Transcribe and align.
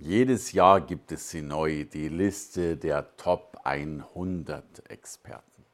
Jedes 0.00 0.52
Jahr 0.52 0.80
gibt 0.80 1.10
es 1.10 1.28
sie 1.28 1.42
neu, 1.42 1.84
die 1.84 2.08
Liste 2.08 2.76
der 2.76 3.16
Top 3.16 3.58
100 3.64 4.88
Experten. 4.88 5.64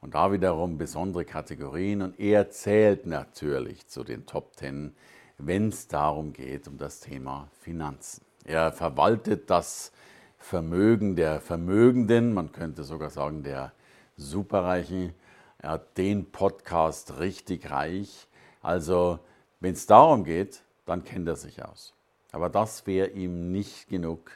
Und 0.00 0.14
da 0.14 0.30
wiederum 0.30 0.78
besondere 0.78 1.24
Kategorien 1.24 2.00
und 2.00 2.20
er 2.20 2.48
zählt 2.50 3.06
natürlich 3.06 3.88
zu 3.88 4.04
den 4.04 4.24
Top 4.24 4.54
10, 4.54 4.94
wenn 5.38 5.70
es 5.70 5.88
darum 5.88 6.32
geht, 6.32 6.68
um 6.68 6.78
das 6.78 7.00
Thema 7.00 7.48
Finanzen. 7.60 8.24
Er 8.44 8.70
verwaltet 8.70 9.50
das 9.50 9.90
Vermögen 10.38 11.16
der 11.16 11.40
Vermögenden, 11.40 12.34
man 12.34 12.52
könnte 12.52 12.84
sogar 12.84 13.10
sagen 13.10 13.42
der 13.42 13.72
Superreichen. 14.16 15.12
Er 15.58 15.70
hat 15.70 15.98
den 15.98 16.30
Podcast 16.30 17.18
richtig 17.18 17.68
reich. 17.68 18.28
Also 18.62 19.18
wenn 19.58 19.72
es 19.72 19.86
darum 19.86 20.22
geht, 20.22 20.62
dann 20.84 21.02
kennt 21.02 21.26
er 21.26 21.34
sich 21.34 21.64
aus. 21.64 21.95
Aber 22.36 22.50
das 22.50 22.86
wäre 22.86 23.08
ihm 23.08 23.50
nicht 23.50 23.88
genug. 23.88 24.30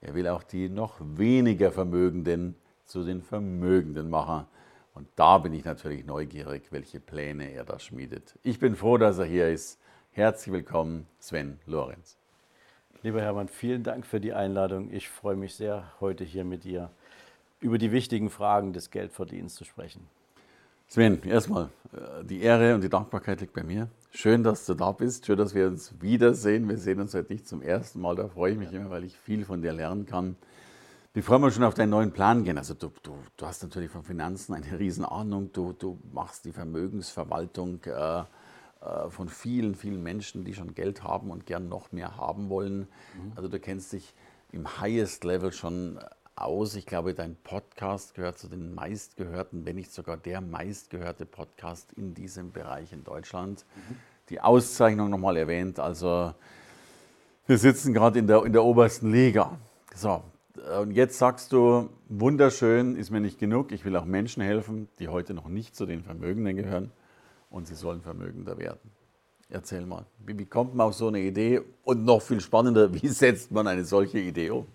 Er 0.00 0.12
will 0.16 0.26
auch 0.26 0.42
die 0.42 0.68
noch 0.68 0.96
weniger 0.98 1.70
Vermögenden 1.70 2.56
zu 2.84 3.04
den 3.04 3.22
Vermögenden 3.22 4.10
machen. 4.10 4.46
Und 4.92 5.06
da 5.14 5.38
bin 5.38 5.54
ich 5.54 5.64
natürlich 5.64 6.04
neugierig, 6.04 6.72
welche 6.72 6.98
Pläne 6.98 7.52
er 7.52 7.62
da 7.62 7.78
schmiedet. 7.78 8.36
Ich 8.42 8.58
bin 8.58 8.74
froh, 8.74 8.98
dass 8.98 9.18
er 9.18 9.26
hier 9.26 9.50
ist. 9.50 9.78
Herzlich 10.10 10.52
willkommen, 10.52 11.06
Sven 11.20 11.60
Lorenz. 11.66 12.18
Lieber 13.02 13.22
Hermann, 13.22 13.46
vielen 13.46 13.84
Dank 13.84 14.04
für 14.04 14.18
die 14.18 14.32
Einladung. 14.32 14.90
Ich 14.90 15.08
freue 15.08 15.36
mich 15.36 15.54
sehr, 15.54 15.92
heute 16.00 16.24
hier 16.24 16.42
mit 16.42 16.64
dir 16.64 16.90
über 17.60 17.78
die 17.78 17.92
wichtigen 17.92 18.30
Fragen 18.30 18.72
des 18.72 18.90
Geldverdienens 18.90 19.54
zu 19.54 19.62
sprechen. 19.62 20.08
Sven, 20.94 21.20
erstmal, 21.24 21.70
äh, 21.92 22.24
die 22.24 22.40
Ehre 22.40 22.72
und 22.72 22.80
die 22.80 22.88
Dankbarkeit 22.88 23.40
liegt 23.40 23.52
bei 23.52 23.64
mir. 23.64 23.88
Schön, 24.12 24.44
dass 24.44 24.64
du 24.64 24.74
da 24.74 24.92
bist. 24.92 25.26
Schön, 25.26 25.36
dass 25.36 25.52
wir 25.52 25.66
uns 25.66 25.92
wiedersehen. 26.00 26.68
Wir 26.68 26.78
sehen 26.78 27.00
uns 27.00 27.14
heute 27.14 27.32
nicht 27.32 27.48
zum 27.48 27.62
ersten 27.62 28.00
Mal. 28.00 28.14
Da 28.14 28.28
freue 28.28 28.52
ich 28.52 28.58
mich 28.58 28.72
immer, 28.72 28.90
weil 28.90 29.02
ich 29.02 29.16
viel 29.16 29.44
von 29.44 29.60
dir 29.60 29.72
lernen 29.72 30.06
kann. 30.06 30.36
Bevor 31.12 31.40
wir 31.40 31.50
schon 31.50 31.64
auf 31.64 31.74
deinen 31.74 31.90
neuen 31.90 32.12
Plan 32.12 32.44
gehen, 32.44 32.58
also 32.58 32.74
du, 32.74 32.92
du, 33.02 33.16
du 33.36 33.44
hast 33.44 33.64
natürlich 33.64 33.90
von 33.90 34.04
Finanzen 34.04 34.54
eine 34.54 34.70
Riesenahnung. 34.78 35.50
Du, 35.52 35.72
du 35.72 35.98
machst 36.12 36.44
die 36.44 36.52
Vermögensverwaltung 36.52 37.80
äh, 37.86 38.20
äh, 38.20 38.24
von 39.08 39.28
vielen, 39.28 39.74
vielen 39.74 40.00
Menschen, 40.00 40.44
die 40.44 40.54
schon 40.54 40.76
Geld 40.76 41.02
haben 41.02 41.32
und 41.32 41.44
gern 41.44 41.68
noch 41.68 41.90
mehr 41.90 42.18
haben 42.18 42.50
wollen. 42.50 42.86
Mhm. 43.18 43.32
Also 43.34 43.48
du 43.48 43.58
kennst 43.58 43.92
dich 43.94 44.14
im 44.52 44.80
Highest 44.80 45.24
Level 45.24 45.50
schon 45.50 45.98
aus. 46.36 46.74
Ich 46.74 46.86
glaube, 46.86 47.14
dein 47.14 47.36
Podcast 47.36 48.14
gehört 48.14 48.38
zu 48.38 48.48
den 48.48 48.74
meistgehörten, 48.74 49.64
wenn 49.64 49.76
nicht 49.76 49.92
sogar 49.92 50.16
der 50.16 50.40
meistgehörte 50.40 51.26
Podcast 51.26 51.92
in 51.94 52.14
diesem 52.14 52.52
Bereich 52.52 52.92
in 52.92 53.04
Deutschland. 53.04 53.64
Mhm. 53.74 53.96
Die 54.30 54.40
Auszeichnung 54.40 55.10
nochmal 55.10 55.36
erwähnt. 55.36 55.78
Also 55.78 56.34
wir 57.46 57.58
sitzen 57.58 57.92
gerade 57.92 58.18
in 58.18 58.26
der, 58.26 58.44
in 58.44 58.52
der 58.52 58.64
obersten 58.64 59.12
Liga. 59.12 59.58
So, 59.94 60.22
und 60.80 60.92
jetzt 60.92 61.18
sagst 61.18 61.52
du, 61.52 61.90
wunderschön 62.08 62.96
ist 62.96 63.10
mir 63.10 63.20
nicht 63.20 63.38
genug. 63.38 63.72
Ich 63.72 63.84
will 63.84 63.96
auch 63.96 64.04
Menschen 64.04 64.42
helfen, 64.42 64.88
die 64.98 65.08
heute 65.08 65.34
noch 65.34 65.48
nicht 65.48 65.76
zu 65.76 65.84
den 65.84 66.02
Vermögenden 66.02 66.56
gehören 66.56 66.90
und 67.50 67.66
sie 67.66 67.74
sollen 67.74 68.00
vermögender 68.00 68.58
werden. 68.58 68.90
Erzähl 69.50 69.84
mal, 69.84 70.06
wie, 70.24 70.38
wie 70.38 70.46
kommt 70.46 70.74
man 70.74 70.88
auf 70.88 70.94
so 70.94 71.08
eine 71.08 71.20
Idee? 71.20 71.60
Und 71.84 72.04
noch 72.04 72.22
viel 72.22 72.40
spannender, 72.40 72.92
wie 72.94 73.08
setzt 73.08 73.52
man 73.52 73.66
eine 73.66 73.84
solche 73.84 74.18
Idee 74.18 74.50
um? 74.50 74.66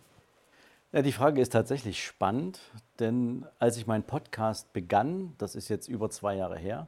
Ja, 0.91 1.03
die 1.03 1.11
Frage 1.11 1.39
ist 1.39 1.53
tatsächlich 1.53 2.03
spannend, 2.03 2.61
denn 2.97 3.45
als 3.59 3.77
ich 3.77 3.85
meinen 3.85 4.05
Podcast 4.05 4.73
begann, 4.73 5.35
das 5.37 5.53
ist 5.53 5.69
jetzt 5.69 5.87
über 5.87 6.09
zwei 6.09 6.35
Jahre 6.35 6.57
her, 6.57 6.87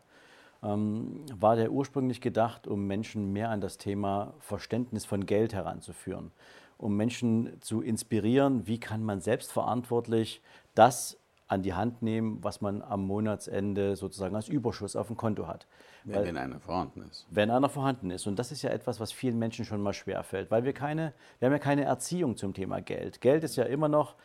ähm, 0.63 1.23
war 1.35 1.55
der 1.55 1.71
ursprünglich 1.71 2.19
gedacht, 2.19 2.65
um 2.65 2.87
Menschen 2.87 3.31
mehr 3.31 3.51
an 3.51 3.61
das 3.61 3.77
Thema 3.77 4.33
Verständnis 4.39 5.05
von 5.05 5.27
Geld 5.27 5.53
heranzuführen, 5.53 6.31
um 6.79 6.97
Menschen 6.97 7.61
zu 7.61 7.81
inspirieren, 7.81 8.65
wie 8.65 8.79
kann 8.79 9.03
man 9.03 9.21
selbstverantwortlich 9.21 10.41
das 10.73 11.20
an 11.51 11.63
die 11.63 11.73
Hand 11.73 12.01
nehmen, 12.01 12.41
was 12.41 12.61
man 12.61 12.81
am 12.81 13.05
Monatsende 13.05 13.97
sozusagen 13.97 14.37
als 14.37 14.47
Überschuss 14.47 14.95
auf 14.95 15.07
dem 15.07 15.17
Konto 15.17 15.47
hat. 15.47 15.67
Wenn, 16.05 16.15
weil, 16.15 16.25
wenn 16.27 16.37
einer 16.37 16.61
vorhanden 16.61 17.01
ist. 17.01 17.27
Wenn 17.29 17.51
einer 17.51 17.67
vorhanden 17.67 18.09
ist. 18.09 18.25
Und 18.25 18.39
das 18.39 18.53
ist 18.53 18.61
ja 18.61 18.69
etwas, 18.69 19.01
was 19.01 19.11
vielen 19.11 19.37
Menschen 19.37 19.65
schon 19.65 19.81
mal 19.81 19.91
schwerfällt, 19.91 20.49
weil 20.49 20.63
wir 20.63 20.71
keine, 20.71 21.13
wir 21.39 21.47
haben 21.47 21.53
ja 21.53 21.59
keine 21.59 21.83
Erziehung 21.83 22.37
zum 22.37 22.53
Thema 22.53 22.79
Geld. 22.79 23.19
Geld 23.19 23.43
ist 23.43 23.57
ja 23.57 23.65
immer 23.65 23.89
noch, 23.89 24.15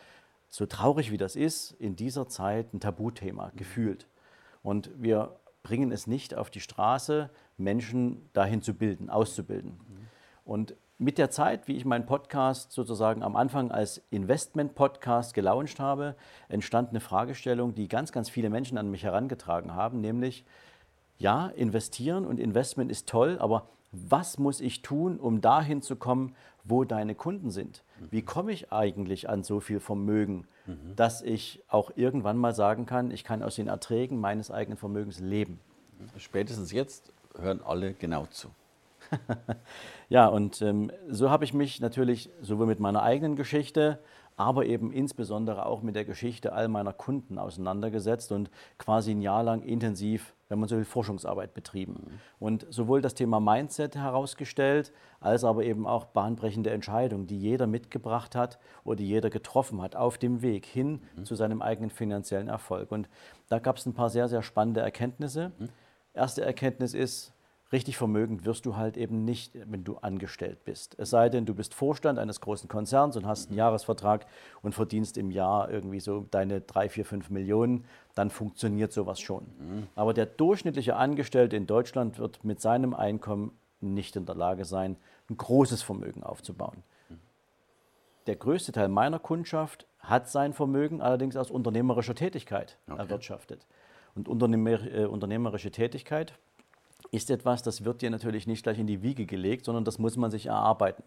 so 0.49 0.67
traurig 0.67 1.11
wie 1.11 1.17
das 1.17 1.35
ist, 1.35 1.73
in 1.73 1.97
dieser 1.97 2.29
Zeit 2.29 2.73
ein 2.73 2.79
Tabuthema, 2.79 3.49
mhm. 3.49 3.57
gefühlt. 3.57 4.07
Und 4.63 4.91
wir 4.97 5.35
bringen 5.65 5.91
es 5.91 6.07
nicht 6.07 6.37
auf 6.37 6.49
die 6.49 6.61
Straße, 6.61 7.29
Menschen 7.59 8.31
dahin 8.35 8.63
zu 8.63 8.73
bilden, 8.73 9.11
auszubilden. 9.11 9.73
Mhm. 9.73 10.09
Und 10.45 10.77
mit 10.99 11.19
der 11.19 11.31
Zeit, 11.31 11.69
wie 11.69 11.77
ich 11.77 11.85
meinen 11.85 12.07
Podcast 12.07 12.73
sozusagen 12.73 13.23
am 13.23 13.37
Anfang 13.37 13.71
als 13.71 14.03
Investment-Podcast 14.11 15.35
gelauncht 15.35 15.79
habe, 15.79 16.17
entstand 16.49 16.91
eine 16.91 17.01
Fragestellung, 17.01 17.75
die 17.75 17.89
ganz, 17.89 18.13
ganz 18.13 18.31
viele 18.31 18.49
Menschen 18.49 18.79
an 18.79 18.91
mich 18.91 19.05
herangetragen 19.05 19.75
haben, 19.75 20.01
nämlich, 20.01 20.45
ja, 21.19 21.49
investieren 21.49 22.25
und 22.25 22.41
Investment 22.41 22.91
ist 22.91 23.09
toll, 23.09 23.37
aber 23.41 23.69
was 23.93 24.39
muss 24.39 24.61
ich 24.61 24.83
tun, 24.83 25.19
um 25.19 25.41
dahin 25.41 25.83
zu 25.83 25.97
kommen, 25.97 26.35
wo 26.65 26.85
deine 26.85 27.15
Kunden 27.15 27.51
sind? 27.51 27.83
Wie 28.11 28.23
komme 28.23 28.53
ich 28.53 28.73
eigentlich 28.73 29.29
an 29.29 29.43
so 29.43 29.61
viel 29.61 29.81
Vermögen, 29.81 30.47
dass 30.97 31.23
ich 31.23 31.63
auch 31.69 31.93
irgendwann 31.95 32.37
mal 32.37 32.55
sagen 32.55 32.87
kann, 32.87 33.11
ich 33.11 33.23
kann 33.23 33.43
aus 33.43 33.57
den 33.57 33.69
Erträgen 33.69 34.21
meines 34.21 34.51
eigenen 34.51 34.77
Vermögens 34.77 35.21
leben? 35.21 35.61
Spätestens 36.19 36.73
jetzt 36.73 37.13
hören 37.39 37.61
alle 37.65 37.95
genau 37.95 38.27
zu. 38.27 38.49
ja, 40.09 40.27
und 40.27 40.63
ähm, 40.63 40.91
so 41.09 41.31
habe 41.31 41.45
ich 41.45 41.55
mich 41.55 41.81
natürlich 41.81 42.31
sowohl 42.41 42.67
mit 42.67 42.81
meiner 42.81 43.03
eigenen 43.03 43.37
Geschichte, 43.37 43.99
aber 44.37 44.67
eben 44.67 44.93
insbesondere 44.93 45.65
auch 45.67 45.83
mit 45.83 45.97
der 45.97 46.05
Geschichte 46.05 46.53
all 46.53 46.69
meiner 46.69 46.93
Kunden 46.93 47.39
auseinandergesetzt 47.39 48.33
und 48.33 48.51
quasi 48.79 49.13
ein 49.13 49.23
Jahr 49.23 49.43
lang 49.43 49.63
intensiv, 49.63 50.35
wenn 50.49 50.59
man 50.59 50.69
so 50.69 50.77
will, 50.77 50.85
Forschungsarbeit 50.85 51.55
betrieben. 51.55 51.95
Mhm. 51.95 52.21
Und 52.39 52.67
sowohl 52.69 53.01
das 53.01 53.15
Thema 53.15 53.41
Mindset 53.41 53.97
herausgestellt, 53.97 54.93
als 55.21 55.43
aber 55.43 55.65
eben 55.65 55.87
auch 55.87 56.05
bahnbrechende 56.05 56.71
Entscheidungen, 56.71 57.27
die 57.27 57.39
jeder 57.39 57.67
mitgebracht 57.67 58.35
hat 58.35 58.59
oder 58.85 58.97
die 58.97 59.09
jeder 59.09 59.31
getroffen 59.31 59.81
hat 59.81 59.97
auf 59.97 60.19
dem 60.19 60.43
Weg 60.43 60.67
hin 60.67 61.01
mhm. 61.17 61.25
zu 61.25 61.35
seinem 61.35 61.63
eigenen 61.63 61.91
finanziellen 61.91 62.49
Erfolg. 62.49 62.93
Und 62.93 63.09
da 63.49 63.59
gab 63.59 63.79
es 63.79 63.87
ein 63.87 63.95
paar 63.95 64.11
sehr, 64.11 64.29
sehr 64.29 64.43
spannende 64.43 64.83
Erkenntnisse. 64.83 65.53
Mhm. 65.59 65.69
Erste 66.13 66.45
Erkenntnis 66.45 66.93
ist, 66.93 67.33
richtig 67.73 67.97
vermögend 67.97 68.45
wirst 68.45 68.67
du 68.67 68.77
halt 68.77 68.97
eben 68.97 69.25
nicht, 69.25 69.53
wenn 69.55 69.85
du 69.85 69.97
angestellt 69.97 70.65
bist. 70.65 70.95
Es 70.99 71.11
sei 71.11 71.29
denn, 71.29 71.47
du 71.47 71.55
bist 71.55 71.75
Vorstand 71.75 72.19
eines 72.19 72.41
großen 72.41 72.69
Konzerns 72.69 73.17
und 73.17 73.27
hast 73.27 73.49
einen 73.49 73.59
Jahresvertrag 73.59 74.27
und 74.63 74.75
verdienst 74.75 75.19
im 75.19 75.31
Jahr 75.31 75.71
irgendwie 75.71 76.01
so 76.01 76.27
deine 76.31 76.61
drei, 76.61 76.89
vier, 76.89 77.05
fünf 77.05 77.31
Millionen, 77.31 77.85
dann 78.15 78.31
funktioniert 78.31 78.93
sowas 78.93 79.21
schon. 79.21 79.45
Mhm. 79.59 79.87
Aber 79.95 80.15
der 80.15 80.27
durchschnittliche 80.27 80.97
Angestellte 80.97 81.57
in 81.57 81.67
Deutschland 81.67 82.19
wird 82.19 82.45
mit 82.45 82.61
seinem 82.61 82.95
Einkommen 82.95 83.53
nicht 83.81 84.17
in 84.17 84.27
der 84.27 84.35
Lage 84.35 84.65
sein, 84.65 84.97
ein 85.29 85.37
großes 85.37 85.83
Vermögen 85.83 86.23
aufzubauen. 86.23 86.83
Der 88.27 88.37
größte 88.37 88.73
Teil 88.73 88.89
meiner 88.89 89.19
Kundschaft 89.19 89.87
hat 90.01 90.29
sein 90.29 90.53
Vermögen 90.53 91.01
allerdings 91.01 91.37
aus 91.37 91.51
unternehmerischer 91.51 92.15
Tätigkeit 92.15 92.77
okay. 92.89 92.99
erwirtschaftet. 92.99 93.67
Und 94.15 94.29
unternehmer, 94.29 94.81
äh, 94.83 95.05
unternehmerische 95.05 95.71
Tätigkeit 95.71 96.33
ist 97.11 97.31
etwas, 97.31 97.63
das 97.63 97.85
wird 97.85 98.03
dir 98.03 98.11
natürlich 98.11 98.47
nicht 98.47 98.63
gleich 98.63 98.79
in 98.79 98.87
die 98.87 99.03
Wiege 99.03 99.27
gelegt, 99.27 99.65
sondern 99.65 99.85
das 99.85 99.99
muss 99.99 100.17
man 100.17 100.31
sich 100.31 100.47
erarbeiten. 100.47 101.03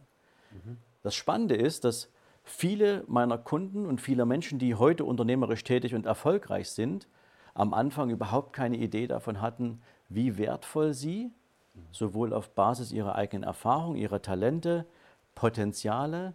Mhm. 0.51 0.77
Das 1.03 1.15
Spannende 1.15 1.55
ist, 1.55 1.83
dass 1.83 2.09
viele 2.43 3.03
meiner 3.07 3.37
Kunden 3.37 3.85
und 3.85 4.01
viele 4.01 4.25
Menschen, 4.25 4.59
die 4.59 4.75
heute 4.75 5.05
unternehmerisch 5.05 5.63
tätig 5.63 5.95
und 5.95 6.05
erfolgreich 6.05 6.69
sind, 6.69 7.07
am 7.53 7.73
Anfang 7.73 8.09
überhaupt 8.09 8.53
keine 8.53 8.77
Idee 8.77 9.07
davon 9.07 9.41
hatten, 9.41 9.81
wie 10.07 10.37
wertvoll 10.37 10.93
sie 10.93 11.31
sowohl 11.91 12.33
auf 12.33 12.49
Basis 12.51 12.91
ihrer 12.91 13.15
eigenen 13.15 13.43
Erfahrung, 13.43 13.95
ihrer 13.95 14.21
Talente, 14.21 14.85
Potenziale 15.35 16.33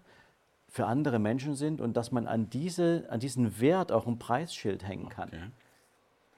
für 0.69 0.87
andere 0.87 1.19
Menschen 1.19 1.55
sind 1.55 1.81
und 1.81 1.97
dass 1.97 2.11
man 2.11 2.27
an, 2.27 2.51
diese, 2.51 3.07
an 3.11 3.21
diesen 3.21 3.61
Wert 3.61 3.93
auch 3.93 4.07
ein 4.07 4.19
Preisschild 4.19 4.87
hängen 4.87 5.09
kann. 5.09 5.29
Okay. 5.29 5.51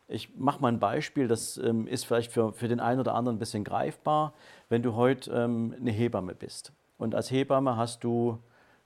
Ich 0.09 0.37
mache 0.37 0.61
mal 0.61 0.69
ein 0.69 0.79
Beispiel, 0.79 1.27
das 1.27 1.59
ähm, 1.59 1.87
ist 1.87 2.07
vielleicht 2.07 2.31
für, 2.31 2.53
für 2.53 2.69
den 2.69 2.79
einen 2.79 3.01
oder 3.01 3.15
anderen 3.15 3.37
ein 3.37 3.41
bisschen 3.41 3.65
greifbar. 3.65 4.35
Wenn 4.69 4.83
du 4.83 4.95
heute 4.95 5.33
ähm, 5.33 5.75
eine 5.79 5.91
Hebamme 5.91 6.35
bist 6.35 6.73
und 6.99 7.15
als 7.15 7.31
Hebamme 7.31 7.77
hast 7.77 8.05
du 8.05 8.39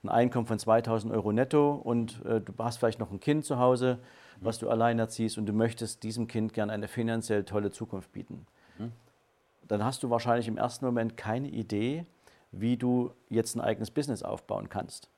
ein 0.02 0.08
Einkommen 0.08 0.46
von 0.46 0.58
2000 0.58 1.12
Euro 1.12 1.32
netto 1.32 1.72
und 1.74 2.24
äh, 2.24 2.40
du 2.40 2.52
hast 2.58 2.78
vielleicht 2.78 2.98
noch 2.98 3.10
ein 3.10 3.20
Kind 3.20 3.44
zu 3.44 3.58
Hause, 3.58 3.98
was 4.40 4.58
du 4.58 4.70
allein 4.70 4.98
erziehst 4.98 5.36
und 5.36 5.44
du 5.44 5.52
möchtest 5.52 6.02
diesem 6.02 6.26
Kind 6.26 6.54
gerne 6.54 6.72
eine 6.72 6.88
finanziell 6.88 7.44
tolle 7.44 7.70
Zukunft 7.70 8.12
bieten. 8.12 8.46
Mhm. 8.78 8.92
Dann 9.68 9.84
hast 9.84 10.02
du 10.02 10.08
wahrscheinlich 10.08 10.48
im 10.48 10.56
ersten 10.56 10.86
Moment 10.86 11.18
keine 11.18 11.48
Idee, 11.48 12.06
wie 12.50 12.78
du 12.78 13.12
jetzt 13.28 13.54
ein 13.54 13.60
eigenes 13.60 13.90
Business 13.90 14.22
aufbauen 14.22 14.70
kannst. 14.70 15.10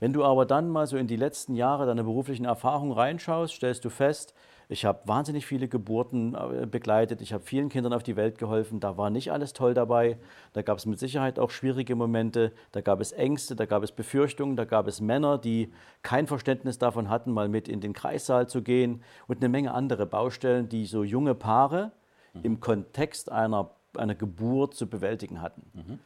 Wenn 0.00 0.12
du 0.12 0.24
aber 0.24 0.46
dann 0.46 0.70
mal 0.70 0.86
so 0.86 0.96
in 0.96 1.08
die 1.08 1.16
letzten 1.16 1.56
Jahre 1.56 1.86
deiner 1.86 2.04
beruflichen 2.04 2.44
Erfahrung 2.44 2.92
reinschaust, 2.92 3.54
stellst 3.54 3.84
du 3.84 3.90
fest, 3.90 4.32
ich 4.70 4.84
habe 4.84 5.00
wahnsinnig 5.06 5.46
viele 5.46 5.66
Geburten 5.66 6.34
äh, 6.34 6.66
begleitet, 6.66 7.22
ich 7.22 7.32
habe 7.32 7.42
vielen 7.42 7.70
Kindern 7.70 7.94
auf 7.94 8.02
die 8.02 8.16
Welt 8.16 8.38
geholfen, 8.38 8.80
da 8.80 8.98
war 8.98 9.08
nicht 9.08 9.32
alles 9.32 9.54
toll 9.54 9.72
dabei, 9.72 10.18
da 10.52 10.60
gab 10.62 10.76
es 10.76 10.84
mit 10.84 10.98
Sicherheit 10.98 11.38
auch 11.38 11.50
schwierige 11.50 11.96
Momente, 11.96 12.52
da 12.72 12.82
gab 12.82 13.00
es 13.00 13.12
Ängste, 13.12 13.56
da 13.56 13.64
gab 13.64 13.82
es 13.82 13.92
Befürchtungen, 13.92 14.56
da 14.56 14.66
gab 14.66 14.86
es 14.86 15.00
Männer, 15.00 15.38
die 15.38 15.72
kein 16.02 16.26
Verständnis 16.26 16.78
davon 16.78 17.08
hatten, 17.08 17.32
mal 17.32 17.48
mit 17.48 17.66
in 17.66 17.80
den 17.80 17.94
Kreissaal 17.94 18.46
zu 18.46 18.62
gehen 18.62 19.02
und 19.26 19.38
eine 19.38 19.48
Menge 19.48 19.72
andere 19.72 20.04
Baustellen, 20.04 20.68
die 20.68 20.84
so 20.84 21.02
junge 21.02 21.34
Paare 21.34 21.92
mhm. 22.34 22.40
im 22.42 22.60
Kontext 22.60 23.32
einer, 23.32 23.70
einer 23.96 24.14
Geburt 24.14 24.74
zu 24.74 24.86
bewältigen 24.86 25.40
hatten. 25.40 25.62
Mhm. 25.72 25.98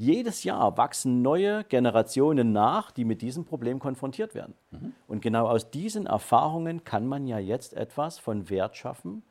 Jedes 0.00 0.44
Jahr 0.44 0.78
wachsen 0.78 1.20
neue 1.20 1.62
Generationen 1.64 2.52
nach, 2.52 2.90
die 2.90 3.04
mit 3.04 3.20
diesem 3.20 3.44
Problem 3.44 3.78
konfrontiert 3.78 4.34
werden. 4.34 4.54
Mhm. 4.70 4.94
Und 5.06 5.20
genau 5.20 5.46
aus 5.46 5.70
diesen 5.70 6.06
Erfahrungen 6.06 6.84
kann 6.84 7.06
man 7.06 7.26
ja 7.26 7.38
jetzt 7.38 7.74
etwas 7.74 8.18
von 8.18 8.48
Wert 8.48 8.78
schaffen, 8.78 9.22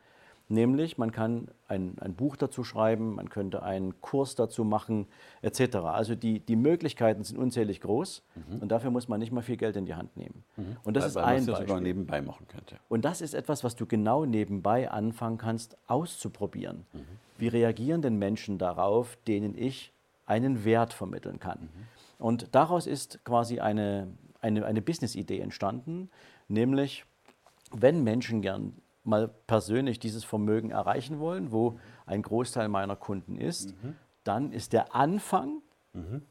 nämlich 0.48 1.00
man 1.00 1.12
kann 1.12 1.48
ein, 1.68 1.96
ein 2.00 2.14
Buch 2.14 2.36
dazu 2.36 2.64
schreiben, 2.64 3.16
man 3.16 3.30
könnte 3.30 3.64
einen 3.64 4.00
Kurs 4.02 4.36
dazu 4.36 4.64
machen, 4.64 5.08
etc. 5.42 5.78
Also 5.78 6.14
die, 6.14 6.40
die 6.40 6.56
Möglichkeiten 6.56 7.24
sind 7.24 7.40
unzählig 7.40 7.82
groß 7.82 8.22
mhm. 8.36 8.60
und 8.60 8.72
dafür 8.72 8.92
muss 8.92 9.08
man 9.08 9.20
nicht 9.20 9.32
mal 9.32 9.42
viel 9.42 9.58
Geld 9.58 9.76
in 9.76 9.88
die 9.88 9.96
Hand 9.96 10.16
nehmen. 10.18 10.44
Mhm. 10.56 10.78
Und 10.84 10.96
das 10.96 11.04
weil, 11.04 11.10
ist 11.10 11.16
weil 11.16 11.24
ein 11.24 11.46
das 11.48 11.58
sogar 11.58 11.82
nebenbei 11.82 12.22
machen 12.22 12.48
könnte. 12.48 12.76
Und 12.90 13.06
das 13.06 13.22
ist 13.22 13.34
etwas, 13.34 13.64
was 13.64 13.76
du 13.76 13.88
genau 13.88 14.24
nebenbei 14.24 14.92
anfangen 14.92 15.40
kannst 15.40 15.80
auszuprobieren. 15.88 16.86
Mhm. 16.94 17.00
Wie 17.40 17.48
reagieren 17.48 18.04
denn 18.04 18.18
Menschen 18.20 18.60
darauf, 18.60 19.18
denen 19.26 19.58
ich 19.58 19.94
einen 20.30 20.64
Wert 20.64 20.94
vermitteln 20.94 21.40
kann. 21.40 21.62
Mhm. 21.62 22.24
Und 22.26 22.56
daraus 22.56 22.88
ist 22.88 23.24
quasi 23.24 23.60
eine, 23.60 24.08
eine, 24.42 24.66
eine 24.66 24.82
Business-Idee 24.82 25.40
entstanden, 25.40 26.10
nämlich 26.48 27.06
wenn 27.72 28.04
Menschen 28.04 28.42
gern 28.42 28.74
mal 29.04 29.30
persönlich 29.48 30.00
dieses 30.00 30.24
Vermögen 30.24 30.72
erreichen 30.72 31.20
wollen, 31.20 31.52
wo 31.52 31.80
ein 32.06 32.22
Großteil 32.22 32.68
meiner 32.68 32.96
Kunden 32.96 33.38
ist, 33.38 33.76
mhm. 33.84 33.96
dann 34.24 34.52
ist 34.52 34.74
der 34.74 34.96
Anfang 34.96 35.62
mhm. 35.94 36.24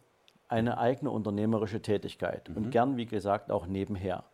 eine 0.48 0.78
eigene 0.78 1.10
unternehmerische 1.10 1.80
Tätigkeit 1.80 2.48
und 2.50 2.66
mhm. 2.66 2.70
gern, 2.70 2.96
wie 2.96 3.06
gesagt, 3.06 3.50
auch 3.50 3.66
nebenher. 3.66 4.24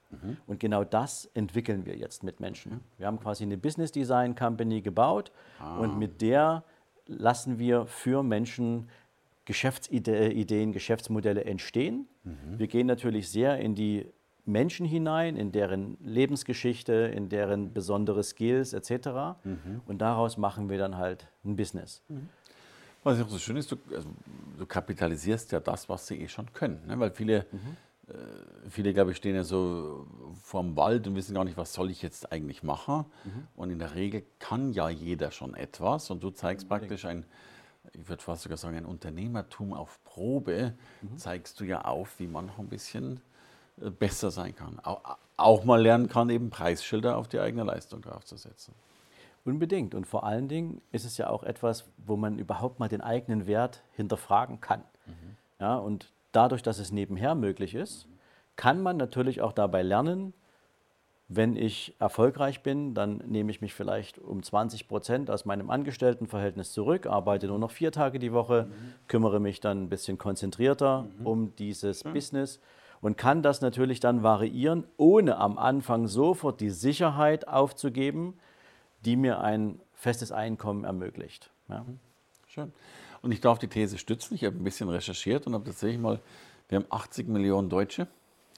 Und 0.46 0.61
genau 0.61 0.84
das 0.84 1.26
entwickeln 1.34 1.87
wir 1.87 1.96
jetzt 1.96 2.22
mit 2.22 2.40
Menschen. 2.40 2.81
Wir 2.99 3.06
haben 3.06 3.19
quasi 3.19 3.44
eine 3.44 3.56
Business 3.56 3.93
Design 3.93 4.34
Company 4.34 4.81
gebaut 4.81 5.32
ah. 5.58 5.78
und 5.78 5.99
mit 5.99 6.22
der 6.22 6.64
lassen 7.06 7.58
wir 7.58 7.87
für 7.87 8.22
Menschen 8.22 8.88
Geschäftsideen, 9.44 10.73
Geschäftsmodelle 10.73 11.44
entstehen. 11.44 12.08
Mhm. 12.25 12.58
Wir 12.58 12.67
gehen 12.67 12.87
natürlich 12.87 13.29
sehr 13.29 13.58
in 13.58 13.75
die 13.75 14.06
Menschen 14.46 14.87
hinein, 14.87 15.37
in 15.37 15.52
deren 15.52 15.96
Lebensgeschichte, 16.00 16.93
in 16.93 17.29
deren 17.29 17.73
besondere 17.73 18.23
Skills 18.23 18.73
etc. 18.73 19.37
Mhm. 19.44 19.81
Und 19.87 19.99
daraus 19.99 20.37
machen 20.37 20.69
wir 20.69 20.79
dann 20.79 20.96
halt 20.96 21.29
ein 21.44 21.56
Business. 21.56 22.02
Mhm. 22.08 22.29
Was 23.02 23.20
auch 23.20 23.29
so 23.29 23.38
schön 23.38 23.56
ist, 23.56 23.70
du, 23.70 23.76
also, 23.94 24.08
du, 24.58 24.64
kapitalisierst 24.64 25.52
ja 25.52 25.61
das, 25.61 25.88
was 25.88 26.06
sie 26.06 26.23
eh 26.23 26.29
schon 26.29 26.50
können. 26.55 26.87
Ne? 26.87 26.99
Weil 26.99 27.11
viele, 27.11 27.44
mhm. 27.52 27.58
äh, 28.08 28.70
viele, 28.70 28.94
glaube 28.94 29.11
ich, 29.11 29.19
stehen 29.19 29.35
ja 29.35 29.44
so 29.44 30.06
vorm 30.43 30.75
Wald 30.75 31.06
und 31.06 31.14
wissen 31.14 31.35
gar 31.35 31.44
nicht, 31.44 31.58
was 31.58 31.75
soll 31.75 31.90
ich 31.90 32.00
jetzt 32.00 32.32
eigentlich 32.32 32.62
machen. 32.62 33.05
Mhm. 33.25 33.49
Und 33.56 33.70
in 33.70 33.79
der 33.79 33.94
Regel 33.94 34.25
kann 34.38 34.73
ja 34.73 34.88
jeder 34.88 35.31
schon 35.31 35.55
etwas. 35.55 36.11
Und 36.11 36.23
du 36.23 36.31
zeigst 36.31 36.67
praktisch 36.67 37.05
ein 37.05 37.26
ich 37.93 38.09
würde 38.09 38.23
fast 38.23 38.43
sogar 38.43 38.57
sagen, 38.57 38.77
ein 38.77 38.87
Unternehmertum 38.87 39.73
auf 39.73 40.03
Probe, 40.05 40.75
mhm. 41.03 41.19
zeigst 41.19 41.61
du 41.61 41.65
ja 41.65 41.83
auf, 41.83 42.19
wie 42.19 42.27
man 42.27 42.47
noch 42.47 42.59
ein 42.59 42.69
bisschen 42.69 43.21
äh, 43.81 43.91
besser 43.91 44.31
sein 44.31 44.55
kann. 44.55 44.81
Auch, 45.37 45.65
mal 45.65 45.81
lernen 45.81 46.09
kann, 46.09 46.31
eben 46.31 46.51
Preisschilder 46.51 47.17
auf 47.17 47.29
die 47.29 47.41
eigene 47.41 47.65
Leistung 47.65 48.03
draufzusetzen. 48.03 48.75
Unbedingt. 49.45 49.95
Und 49.95 50.07
vor 50.07 50.25
allen 50.25 50.49
Dingen 50.49 50.81
ist 50.93 51.05
es 51.05 51.19
ja 51.19 51.29
auch 51.29 51.43
etwas, 51.43 51.85
wo 51.99 52.17
man 52.17 52.39
überhaupt 52.39 52.79
mal 52.79 52.89
den 52.89 53.01
eigenen 53.01 53.47
Wert 53.47 53.83
hinterfragen 53.93 54.61
kann. 54.61 54.83
Mhm. 55.07 55.37
Ja, 55.61 55.77
und 55.77 56.13
dadurch, 56.33 56.63
dass 56.63 56.79
es 56.79 56.93
nebenher 56.93 57.35
möglich 57.35 57.75
ist, 57.75 58.07
kann 58.57 58.83
man 58.83 58.97
natürlich 58.97 59.43
auch 59.43 59.53
dabei 59.53 59.83
lernen, 59.83 60.33
wenn 61.37 61.57
ich 61.57 61.95
erfolgreich 61.99 62.63
bin, 62.63 62.95
dann 62.95 63.19
nehme 63.27 63.51
ich 63.51 63.61
mich 63.61 63.75
vielleicht 63.75 64.19
um 64.19 64.43
20 64.43 64.89
Prozent 64.89 65.31
aus 65.31 65.45
meinem 65.45 65.71
Angestelltenverhältnis 65.71 66.73
zurück, 66.73 67.07
arbeite 67.07 67.47
nur 67.47 67.59
noch 67.59 67.71
vier 67.71 67.93
Tage 67.93 68.19
die 68.19 68.33
Woche, 68.33 68.69
mhm. 68.69 68.95
kümmere 69.09 69.41
mich 69.41 69.61
dann 69.61 69.85
ein 69.85 69.89
bisschen 69.89 70.19
konzentrierter 70.19 71.07
mhm. 71.19 71.27
um 71.27 71.57
dieses 71.57 72.05
mhm. 72.05 72.13
Business 72.13 72.61
und 73.01 73.19
kann 73.19 73.43
das 73.43 73.61
natürlich 73.61 74.01
dann 74.01 74.23
variieren, 74.23 74.85
ohne 74.97 75.37
am 75.37 75.59
Anfang 75.59 76.07
sofort 76.07 76.61
die 76.61 76.71
Sicherheit 76.71 77.49
aufzugeben, 77.49 78.35
die 79.05 79.17
mir 79.17 79.41
ein 79.41 79.81
festes 79.93 80.33
Einkommen 80.33 80.85
ermöglicht. 80.85 81.51
Ja. 81.69 81.83
Mhm. 81.83 81.99
Schön. 82.47 82.73
Und 83.23 83.33
ich 83.33 83.41
darf 83.41 83.59
die 83.59 83.69
These 83.69 83.99
stützen. 83.99 84.35
Ich 84.35 84.45
habe 84.45 84.57
ein 84.57 84.65
bisschen 84.65 84.89
recherchiert 84.89 85.47
und 85.47 85.55
habe 85.55 85.65
tatsächlich 85.65 86.01
mal, 86.01 86.21
wir 86.69 86.77
haben 86.77 86.87
80 86.91 87.29
Millionen 87.29 87.69
Deutsche, 87.69 88.07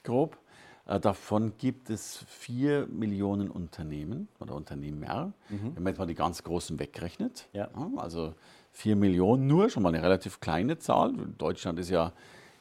grob. 0.03 0.37
Äh, 0.87 0.99
davon 0.99 1.53
gibt 1.57 1.89
es 1.89 2.25
vier 2.27 2.87
Millionen 2.87 3.51
Unternehmen 3.51 4.27
oder 4.39 4.55
Unternehmer. 4.55 5.33
Mhm. 5.49 5.75
Wenn 5.75 5.83
man 5.83 5.91
jetzt 5.91 5.99
mal 5.99 6.05
die 6.05 6.15
ganz 6.15 6.43
großen 6.43 6.79
wegrechnet, 6.79 7.47
ja. 7.53 7.69
also 7.97 8.33
vier 8.71 8.95
Millionen 8.95 9.47
nur, 9.47 9.69
schon 9.69 9.83
mal 9.83 9.93
eine 9.93 10.01
relativ 10.01 10.39
kleine 10.39 10.79
Zahl. 10.79 11.13
Deutschland 11.37 11.77
ist 11.79 11.89
ja 11.89 12.13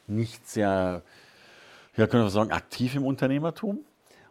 nicht 0.08 0.49
sehr, 0.49 1.02
ja, 1.96 2.06
können 2.06 2.25
wir 2.25 2.31
sagen, 2.31 2.50
aktiv 2.50 2.94
im 2.96 3.05
Unternehmertum. 3.05 3.84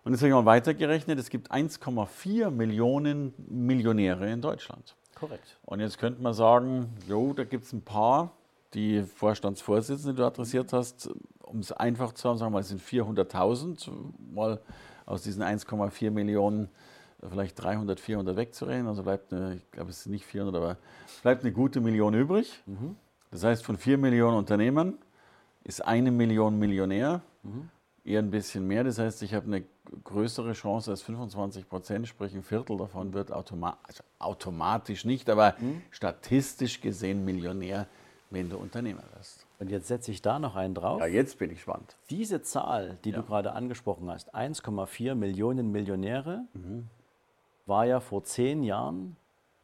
Und 0.04 0.12
jetzt 0.12 0.22
habe 0.22 0.30
ich 0.30 0.36
mal 0.36 0.46
weitergerechnet, 0.46 1.18
es 1.18 1.30
gibt 1.30 1.52
1,4 1.52 2.52
Millionen 2.52 3.34
Millionäre 3.50 4.30
in 4.30 4.42
Deutschland. 4.42 4.96
Korrekt. 5.16 5.58
Und 5.64 5.80
jetzt 5.80 5.98
könnte 5.98 6.22
man 6.22 6.34
sagen, 6.34 6.94
jo, 7.08 7.34
da 7.34 7.44
gibt 7.44 7.64
es 7.64 7.74
ein 7.74 7.82
paar, 7.82 8.34
die 8.74 9.02
Vorstandsvorsitzende, 9.02 10.14
die 10.14 10.18
du 10.18 10.26
adressiert 10.26 10.74
hast, 10.74 11.10
um 11.56 11.62
es 11.62 11.72
einfach 11.72 12.12
zu 12.12 12.28
haben, 12.28 12.38
sagen 12.38 12.52
wir 12.52 12.56
mal, 12.56 12.60
es 12.60 12.68
sind 12.68 12.82
400.000, 12.82 13.90
mal 14.34 14.60
aus 15.06 15.24
diesen 15.24 15.42
1,4 15.42 16.12
Millionen 16.12 16.68
vielleicht 17.30 17.64
300, 17.64 17.98
400 17.98 18.36
wegzurechnen. 18.36 18.88
Also 18.88 19.04
bleibt 19.04 19.32
eine, 19.32 19.56
ich 19.56 19.72
glaube, 19.72 19.90
es 19.90 20.04
sind 20.04 20.12
nicht 20.12 20.26
400, 20.26 20.54
aber 20.54 20.78
bleibt 21.22 21.44
eine 21.44 21.54
gute 21.54 21.80
Million 21.80 22.14
übrig. 22.14 22.62
Mhm. 22.66 22.98
Das 23.32 23.46
heißt, 23.46 23.66
von 23.66 23.78
4 23.78 23.98
Millionen 23.98 24.38
Unternehmern 24.38 24.98
ist 25.64 25.84
eine 25.84 26.12
Million 26.12 26.60
Millionär, 26.60 27.22
mhm. 27.44 27.70
eher 28.04 28.20
ein 28.20 28.32
bisschen 28.32 28.68
mehr. 28.68 28.84
Das 28.84 29.00
heißt, 29.00 29.24
ich 29.24 29.34
habe 29.34 29.46
eine 29.46 29.64
größere 30.04 30.52
Chance 30.52 30.92
als 30.92 31.04
25 31.04 31.70
Prozent, 31.70 32.08
sprich 32.10 32.36
ein 32.36 32.44
Viertel 32.44 32.78
davon 32.78 33.14
wird 33.14 33.32
automa 33.32 33.78
also 33.84 34.04
automatisch 34.20 35.06
nicht, 35.06 35.30
aber 35.30 35.56
mhm. 35.58 35.82
statistisch 35.90 36.82
gesehen 36.82 37.24
Millionär, 37.24 37.88
wenn 38.30 38.50
du 38.50 38.58
Unternehmer 38.58 39.04
wirst. 39.16 39.45
Und 39.60 39.70
jetzt 39.70 39.88
setze 39.88 40.12
ich 40.12 40.22
da 40.22 40.40
noch 40.40 40.56
einen 40.56 40.76
drauf. 40.76 41.00
Ja, 41.00 41.08
jetzt 41.08 41.40
bin 41.40 41.50
ich 41.50 41.58
gespannt. 41.58 41.96
Diese 42.10 42.42
Zahl, 42.42 42.98
die 43.06 43.12
ja. 43.12 43.18
du 43.18 43.24
gerade 43.24 43.54
angesprochen 43.54 44.10
hast, 44.10 44.36
1,4 44.36 45.16
Millionen 45.16 45.72
Millionäre, 45.72 46.46
mhm. 46.54 46.88
war 47.66 47.86
ja 47.86 48.00
vor 48.00 48.24
zehn 48.24 48.64
Jahren 48.64 49.16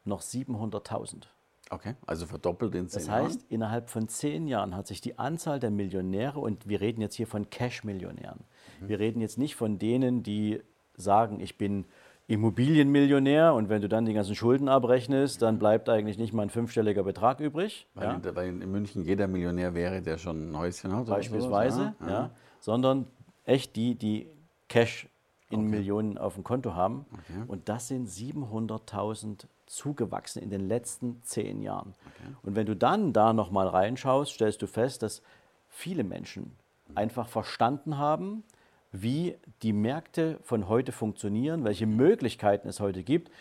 noch 0.06 0.22
700.000. 0.22 1.24
Okay, 1.70 1.96
also 2.06 2.26
verdoppelt 2.26 2.76
in 2.76 2.90
zehn 2.90 3.06
Jahren. 3.06 3.24
Das 3.24 3.34
heißt, 3.34 3.46
innerhalb 3.50 3.90
von 3.90 4.08
zehn 4.08 4.48
Jahren 4.48 4.76
hat 4.76 4.88
sich 4.88 5.00
die 5.00 5.18
Anzahl 5.20 5.60
der 5.60 5.72
Millionäre, 5.72 6.40
und 6.40 6.68
wir 6.68 6.82
reden 6.82 7.02
jetzt 7.02 7.16
hier 7.16 7.28
von 7.28 7.50
Cash-Millionären, 7.50 8.40
mhm. 8.82 8.90
wir 8.90 9.00
reden 9.00 9.22
jetzt 9.22 9.38
nicht 9.38 9.56
von 9.56 9.80
denen, 9.80 10.24
die 10.24 10.62
sagen, 10.96 11.40
ich 11.40 11.58
bin 11.58 11.86
Immobilienmillionär 12.32 13.54
und 13.54 13.68
wenn 13.68 13.82
du 13.82 13.90
dann 13.90 14.06
die 14.06 14.14
ganzen 14.14 14.36
Schulden 14.36 14.70
abrechnest, 14.70 15.42
dann 15.42 15.60
bleibt 15.60 15.90
eigentlich 15.90 16.18
nicht 16.18 16.32
mal 16.32 16.44
ein 16.44 16.50
fünfstelliger 16.50 17.04
Betrag 17.04 17.42
übrig. 17.42 17.88
Weil, 17.94 18.06
ja? 18.06 18.14
in, 18.14 18.36
weil 18.36 18.48
in 18.48 18.72
München 18.72 19.04
jeder 19.04 19.28
Millionär 19.28 19.74
wäre, 19.74 20.02
der 20.02 20.18
schon 20.18 20.52
ein 20.52 20.58
Häuschen 20.58 20.96
hat. 20.96 21.08
Beispielsweise, 21.08 21.94
ja, 22.00 22.10
ja. 22.10 22.30
sondern 22.62 23.08
echt 23.44 23.76
die, 23.76 23.96
die 23.96 24.28
Cash 24.70 25.10
in 25.50 25.60
okay. 25.60 25.70
Millionen 25.70 26.18
auf 26.18 26.36
dem 26.36 26.46
Konto 26.46 26.74
haben. 26.74 27.06
Okay. 27.12 27.44
Und 27.48 27.68
das 27.68 27.90
sind 27.90 28.08
700.000 28.08 29.48
zugewachsen 29.66 30.42
in 30.42 30.50
den 30.50 30.70
letzten 30.70 31.22
zehn 31.24 31.62
Jahren. 31.62 31.94
Okay. 32.06 32.34
Und 32.44 32.56
wenn 32.56 32.66
du 32.66 32.78
dann 32.78 33.12
da 33.12 33.34
nochmal 33.34 33.68
reinschaust, 33.68 34.32
stellst 34.32 34.62
du 34.62 34.68
fest, 34.68 35.04
dass 35.04 35.22
viele 35.68 36.06
Menschen 36.06 36.56
einfach 36.96 37.28
verstanden 37.28 37.98
haben, 37.98 38.44
wie 38.92 39.38
die 39.62 39.74
Märkte 39.74 40.40
von 40.44 40.68
heute 40.68 40.92
funktionieren, 40.92 41.64
welche 41.64 41.88
Möglichkeiten 41.88 42.68
es 42.68 42.80
heute 42.80 43.04
gibt. 43.04 43.32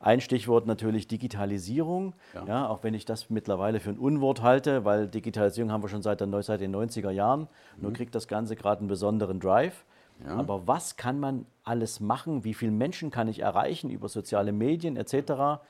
Ein 0.00 0.20
Stichwort 0.20 0.66
natürlich 0.66 1.08
Digitalisierung, 1.08 2.14
ja. 2.34 2.44
ja. 2.46 2.68
auch 2.68 2.84
wenn 2.84 2.94
ich 2.94 3.04
das 3.04 3.30
mittlerweile 3.30 3.80
für 3.80 3.90
ein 3.90 3.98
Unwort 3.98 4.42
halte, 4.42 4.84
weil 4.84 5.08
Digitalisierung 5.08 5.72
haben 5.72 5.82
wir 5.82 5.88
schon 5.88 6.02
seit, 6.02 6.20
der, 6.20 6.42
seit 6.42 6.60
den 6.60 6.74
90er 6.74 7.10
Jahren. 7.10 7.40
Mhm. 7.40 7.82
Nur 7.82 7.92
kriegt 7.92 8.14
das 8.14 8.28
Ganze 8.28 8.54
gerade 8.54 8.80
einen 8.80 8.88
besonderen 8.88 9.40
Drive. 9.40 9.84
Ja. 10.24 10.36
Aber 10.36 10.66
was 10.66 10.96
kann 10.96 11.18
man 11.20 11.46
alles 11.64 12.00
machen? 12.00 12.44
Wie 12.44 12.54
viele 12.54 12.72
Menschen 12.72 13.10
kann 13.10 13.28
ich 13.28 13.40
erreichen 13.40 13.90
über 13.90 14.08
soziale 14.08 14.52
Medien 14.52 14.96
etc.? 14.96 15.14
Ja. 15.28 15.60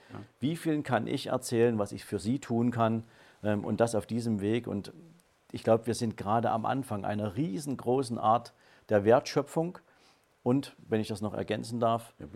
Wie 0.40 0.56
vielen 0.56 0.82
kann 0.82 1.06
ich 1.06 1.28
erzählen, 1.28 1.78
was 1.78 1.92
ich 1.92 2.04
für 2.04 2.18
sie 2.18 2.38
tun 2.38 2.70
kann? 2.70 3.04
Ähm, 3.42 3.64
und 3.64 3.80
das 3.80 3.94
auf 3.94 4.06
diesem 4.06 4.40
Weg. 4.40 4.66
Und 4.66 4.92
ich 5.52 5.64
glaube, 5.64 5.86
wir 5.86 5.94
sind 5.94 6.16
gerade 6.16 6.50
am 6.50 6.66
Anfang 6.66 7.04
einer 7.04 7.36
riesengroßen 7.36 8.18
Art 8.18 8.52
der 8.88 9.04
Wertschöpfung. 9.04 9.78
Und 10.42 10.76
wenn 10.88 11.00
ich 11.00 11.08
das 11.08 11.20
noch 11.20 11.34
ergänzen 11.34 11.80
darf, 11.80 12.14
ja, 12.18 12.26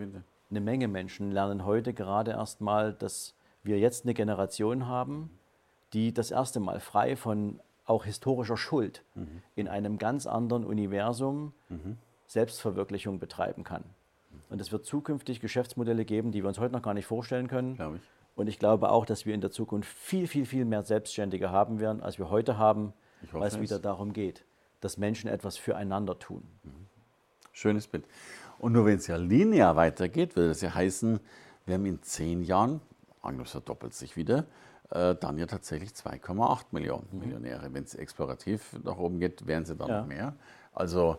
eine 0.49 0.61
Menge 0.61 0.87
Menschen 0.87 1.31
lernen 1.31 1.65
heute 1.65 1.93
gerade 1.93 2.31
erst 2.31 2.61
mal, 2.61 2.93
dass 2.93 3.35
wir 3.63 3.79
jetzt 3.79 4.05
eine 4.05 4.13
Generation 4.13 4.87
haben, 4.87 5.31
die 5.93 6.13
das 6.13 6.31
erste 6.31 6.59
Mal 6.59 6.79
frei 6.79 7.15
von 7.15 7.59
auch 7.85 8.05
historischer 8.05 8.57
Schuld 8.57 9.03
mhm. 9.15 9.41
in 9.55 9.67
einem 9.67 9.97
ganz 9.97 10.27
anderen 10.27 10.63
Universum 10.63 11.53
mhm. 11.69 11.97
Selbstverwirklichung 12.27 13.19
betreiben 13.19 13.63
kann. 13.63 13.83
Und 14.49 14.61
es 14.61 14.71
wird 14.71 14.85
zukünftig 14.85 15.39
Geschäftsmodelle 15.39 16.05
geben, 16.05 16.31
die 16.31 16.43
wir 16.43 16.47
uns 16.47 16.59
heute 16.59 16.73
noch 16.73 16.81
gar 16.81 16.93
nicht 16.93 17.05
vorstellen 17.05 17.47
können. 17.47 17.73
Ich. 17.73 18.01
Und 18.35 18.47
ich 18.47 18.59
glaube 18.59 18.89
auch, 18.89 19.05
dass 19.05 19.25
wir 19.25 19.33
in 19.33 19.41
der 19.41 19.51
Zukunft 19.51 19.89
viel, 19.89 20.27
viel, 20.27 20.45
viel 20.45 20.65
mehr 20.65 20.83
Selbstständige 20.83 21.51
haben 21.51 21.79
werden, 21.79 22.01
als 22.01 22.17
wir 22.17 22.29
heute 22.29 22.57
haben, 22.57 22.93
weil 23.31 23.47
es 23.47 23.59
wieder 23.59 23.79
darum 23.79 24.13
geht, 24.13 24.43
dass 24.83 24.97
Menschen 24.97 25.29
etwas 25.29 25.57
füreinander 25.57 26.19
tun. 26.19 26.43
Mhm. 26.63 26.87
Schönes 27.51 27.87
Bild. 27.87 28.05
Und 28.59 28.73
nur 28.73 28.85
wenn 28.85 28.95
es 28.95 29.07
ja 29.07 29.15
linear 29.15 29.75
weitergeht, 29.75 30.35
würde 30.35 30.49
das 30.49 30.61
ja 30.61 30.73
heißen, 30.73 31.19
wir 31.65 31.75
haben 31.75 31.85
in 31.85 32.01
zehn 32.01 32.43
Jahren, 32.43 32.81
angenommen 33.21 33.47
verdoppelt 33.47 33.93
sich 33.93 34.15
wieder, 34.15 34.45
äh, 34.91 35.15
dann 35.15 35.37
ja 35.37 35.45
tatsächlich 35.45 35.91
2,8 35.91 36.65
Millionen 36.71 37.07
mhm. 37.11 37.19
Millionäre. 37.19 37.73
Wenn 37.73 37.83
es 37.83 37.95
explorativ 37.95 38.79
nach 38.83 38.97
oben 38.97 39.19
geht, 39.19 39.47
wären 39.47 39.65
sie 39.65 39.75
dann 39.75 39.89
ja. 39.89 40.01
noch 40.01 40.07
mehr. 40.07 40.33
Also, 40.73 41.17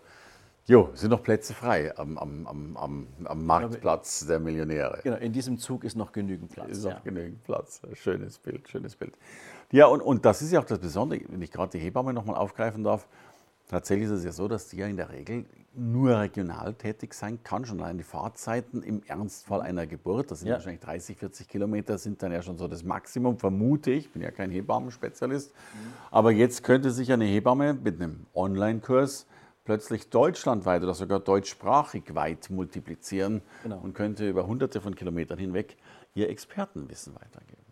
jo, 0.66 0.90
sind 0.94 1.11
noch 1.11 1.23
Plätze 1.23 1.54
frei 1.54 1.97
am, 1.97 2.18
am, 2.18 2.76
am, 2.76 3.09
am, 3.25 3.47
Marktplatz 3.47 4.26
der 4.26 4.38
Millionäre. 4.38 5.00
Genau, 5.02 5.16
in 5.16 5.33
diesem 5.33 5.59
Zug 5.59 5.85
ist 5.85 5.97
noch 5.97 6.12
genügend 6.12 6.50
Platz. 6.50 6.71
Ist 6.71 6.85
noch 6.85 6.92
ja. 6.92 7.00
genügend 7.00 7.42
Platz. 7.44 7.80
Schönes 7.94 8.38
Bild, 8.38 8.68
schönes 8.68 8.97
Bild. 8.97 9.16
Ja, 9.71 9.87
und, 9.87 10.00
und 10.02 10.25
das 10.25 10.40
ist 10.42 10.52
ja 10.52 10.61
auch 10.61 10.64
das 10.64 10.78
Besondere, 10.78 11.21
wenn 11.28 11.42
ich 11.42 11.50
gerade 11.50 11.73
die 11.73 11.78
Hebamme 11.78 12.12
nochmal 12.12 12.37
aufgreifen 12.37 12.85
darf. 12.85 13.09
Tatsächlich 13.68 14.06
ist 14.06 14.12
es 14.12 14.25
ja 14.25 14.33
so, 14.33 14.49
dass 14.49 14.68
die 14.68 14.76
ja 14.76 14.87
in 14.87 14.97
der 14.97 15.11
Regel 15.11 15.47
nur 15.76 16.18
regional 16.18 16.75
tätig 16.75 17.14
sein 17.14 17.42
kann, 17.42 17.64
schon 17.64 17.80
allein 17.80 17.99
die 17.99 18.04
Fahrzeiten 18.04 18.83
im 18.83 19.02
Ernstfall 19.06 19.61
einer 19.61 19.87
Geburt, 19.87 20.30
das 20.30 20.40
sind 20.40 20.49
ja. 20.49 20.54
wahrscheinlich 20.54 20.80
30, 20.80 21.16
40 21.16 21.49
Kilometer, 21.49 21.99
sind 21.99 22.23
dann 22.23 22.30
ja 22.30 22.42
schon 22.42 22.59
so 22.59 22.68
das 22.68 22.85
Maximum, 22.85 23.38
vermute 23.38 23.90
ich, 23.90 24.12
bin 24.12 24.23
ja 24.23 24.30
kein 24.30 24.50
Hebammenspezialist, 24.50 25.52
mhm. 25.52 25.92
aber 26.11 26.30
jetzt 26.30 26.62
könnte 26.62 26.90
sich 26.90 27.12
eine 27.12 27.25
Hebamme 27.25 27.75
mit 27.75 28.00
einem 28.00 28.26
Online-Kurs 28.35 29.26
plötzlich 29.64 30.11
deutschlandweit 30.11 30.83
oder 30.83 30.94
sogar 30.94 31.21
deutschsprachig 31.21 32.14
weit 32.14 32.50
multiplizieren 32.50 33.42
genau. 33.62 33.80
und 33.80 33.94
könnte 33.94 34.28
über 34.28 34.47
hunderte 34.47 34.80
von 34.80 34.94
Kilometern 34.94 35.38
hinweg 35.38 35.76
ihr 36.14 36.28
Expertenwissen 36.28 37.14
weitergeben. 37.14 37.63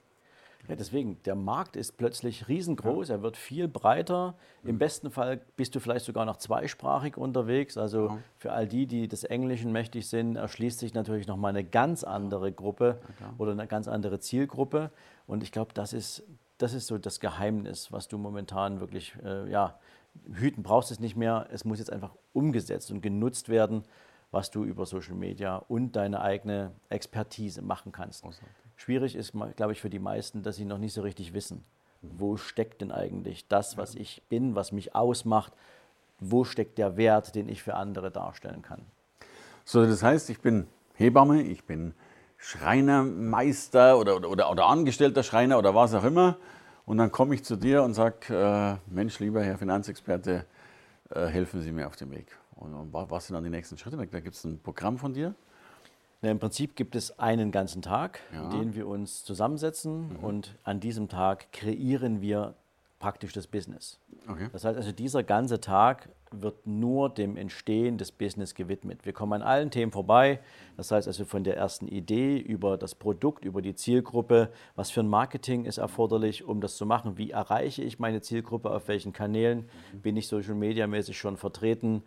Ja, 0.69 0.77
deswegen, 0.77 1.21
der 1.25 1.35
Markt 1.35 1.75
ist 1.75 1.97
plötzlich 1.97 2.47
riesengroß, 2.47 3.09
ja. 3.09 3.17
er 3.17 3.23
wird 3.23 3.37
viel 3.37 3.67
breiter. 3.67 4.35
Im 4.63 4.79
besten 4.79 5.11
Fall 5.11 5.41
bist 5.57 5.75
du 5.75 5.81
vielleicht 5.81 6.05
sogar 6.05 6.25
noch 6.25 6.37
zweisprachig 6.37 7.17
unterwegs. 7.17 7.77
Also 7.77 8.09
ja. 8.09 8.19
für 8.37 8.53
all 8.53 8.69
die, 8.69 8.87
die 8.87 9.09
des 9.09 9.25
Englischen 9.25 9.73
mächtig 9.73 10.09
sind, 10.09 10.37
erschließt 10.37 10.79
sich 10.79 10.95
natürlich 10.95 11.27
nochmal 11.27 11.51
eine 11.51 11.65
ganz 11.65 12.05
andere 12.05 12.53
Gruppe 12.53 13.01
oder 13.39 13.53
eine 13.53 13.67
ganz 13.67 13.89
andere 13.89 14.21
Zielgruppe. 14.21 14.93
Und 15.27 15.43
ich 15.43 15.51
glaube, 15.51 15.73
das 15.75 15.93
ist, 15.93 16.23
das 16.59 16.75
ist 16.75 16.87
so 16.87 16.97
das 16.97 17.19
Geheimnis, 17.19 17.91
was 17.91 18.07
du 18.07 18.17
momentan 18.17 18.79
wirklich, 18.79 19.17
äh, 19.25 19.51
ja, 19.51 19.81
hüten 20.33 20.63
brauchst 20.63 20.93
es 20.93 21.01
nicht 21.01 21.17
mehr. 21.17 21.49
Es 21.51 21.65
muss 21.65 21.81
jetzt 21.81 21.93
einfach 21.93 22.15
umgesetzt 22.33 22.93
und 22.93 23.01
genutzt 23.01 23.49
werden, 23.49 23.83
was 24.31 24.51
du 24.51 24.65
über 24.65 24.87
Social 24.87 25.15
Media 25.15 25.57
und 25.57 25.97
deine 25.97 26.21
eigene 26.21 26.73
Expertise 26.89 27.63
machen 27.63 27.91
kannst. 27.91 28.25
Awesome. 28.25 28.49
Schwierig 28.83 29.15
ist, 29.15 29.33
glaube 29.55 29.71
ich, 29.71 29.81
für 29.81 29.91
die 29.91 30.01
meisten, 30.01 30.43
dass 30.43 30.57
sie 30.57 30.65
noch 30.65 30.79
nicht 30.79 30.93
so 30.93 31.03
richtig 31.03 31.35
wissen, 31.35 31.63
wo 32.01 32.37
steckt 32.37 32.81
denn 32.81 32.91
eigentlich 32.91 33.47
das, 33.47 33.77
was 33.77 33.95
ich 33.95 34.23
bin, 34.29 34.57
was 34.57 34.73
mich 34.73 34.97
ausmacht, 34.97 35.53
wo 36.19 36.43
steckt 36.43 36.79
der 36.79 36.97
Wert, 36.97 37.37
den 37.37 37.49
ich 37.49 37.63
für 37.63 37.75
andere 37.75 38.11
darstellen 38.11 38.61
kann. 38.61 38.83
So, 39.65 39.87
das 39.87 40.03
heißt, 40.03 40.31
ich 40.31 40.41
bin 40.41 40.67
Hebamme, 40.95 41.43
ich 41.43 41.63
bin 41.63 41.95
Schreinermeister 42.39 43.97
oder, 43.97 44.17
oder, 44.17 44.29
oder, 44.29 44.51
oder 44.51 44.67
angestellter 44.67 45.23
Schreiner 45.23 45.59
oder 45.59 45.77
was 45.77 45.95
auch 45.95 46.03
immer. 46.03 46.39
Und 46.85 46.99
dann 46.99 47.13
komme 47.13 47.37
ich 47.37 47.45
zu 47.45 47.55
dir 47.55 47.85
und 47.85 47.95
sage, 47.95 48.35
äh, 48.91 48.93
Mensch, 48.93 49.21
lieber 49.21 49.45
Herr 49.45 49.59
Finanzexperte, 49.59 50.45
äh, 51.11 51.27
helfen 51.27 51.63
Sie 51.63 51.71
mir 51.71 51.87
auf 51.87 51.95
dem 51.95 52.11
Weg. 52.11 52.37
Und, 52.57 52.75
und 52.75 52.93
was 52.93 53.29
sind 53.29 53.35
dann 53.35 53.45
die 53.45 53.51
nächsten 53.51 53.79
Schritte? 53.79 53.97
Da 53.97 54.19
gibt 54.19 54.35
es 54.35 54.43
ein 54.43 54.59
Programm 54.59 54.99
von 54.99 55.15
dir. 55.15 55.37
Na, 56.23 56.31
Im 56.31 56.39
Prinzip 56.39 56.77
gibt 56.77 56.95
es 56.95 57.19
einen 57.19 57.51
ganzen 57.51 57.83
Tag, 57.83 58.21
ja. 58.33 58.45
in 58.45 58.51
dem 58.51 58.75
wir 58.75 58.87
uns 58.87 59.25
zusammensetzen 59.25 60.11
mhm. 60.11 60.25
und 60.25 60.57
an 60.63 60.79
diesem 60.79 61.09
Tag 61.09 61.53
kreieren 61.53 62.21
wir 62.21 62.55
praktisch 63.01 63.33
das 63.33 63.49
Business. 63.49 63.99
Okay. 64.29 64.49
Das 64.53 64.65
heißt 64.65 64.77
also, 64.77 64.93
dieser 64.93 65.25
ganze 65.25 65.61
Tag 65.61 66.09
wird 66.31 66.65
nur 66.65 67.11
dem 67.11 67.37
Entstehen 67.37 67.99
des 67.99 68.13
Business 68.13 68.55
gewidmet. 68.55 69.05
Wir 69.05 69.13
kommen 69.13 69.33
an 69.33 69.43
allen 69.43 69.73
Themen 69.73 69.91
vorbei. 69.91 70.39
Das 70.77 70.93
heißt 70.93 71.09
also 71.09 71.25
von 71.25 71.43
der 71.43 71.57
ersten 71.57 71.89
Idee 71.89 72.39
über 72.39 72.79
das 72.79 72.95
Produkt, 72.95 73.45
über 73.45 73.61
die 73.61 73.75
Zielgruppe, 73.75 74.51
was 74.77 74.93
für 74.93 75.01
ein 75.01 75.09
Marketing 75.09 75.65
ist 75.65 75.79
erforderlich, 75.79 76.45
um 76.45 76.61
das 76.61 76.77
zu 76.77 76.87
machen, 76.87 77.19
wie 77.19 77.33
erreiche 77.33 77.83
ich 77.83 77.99
meine 77.99 78.21
Zielgruppe, 78.21 78.71
auf 78.71 78.87
welchen 78.87 79.13
Kanälen 79.13 79.69
mhm. 79.93 80.01
bin 80.01 80.17
ich 80.17 80.29
social 80.29 80.55
media 80.55 80.87
mäßig 80.87 81.19
schon 81.19 81.37
vertreten, 81.37 82.05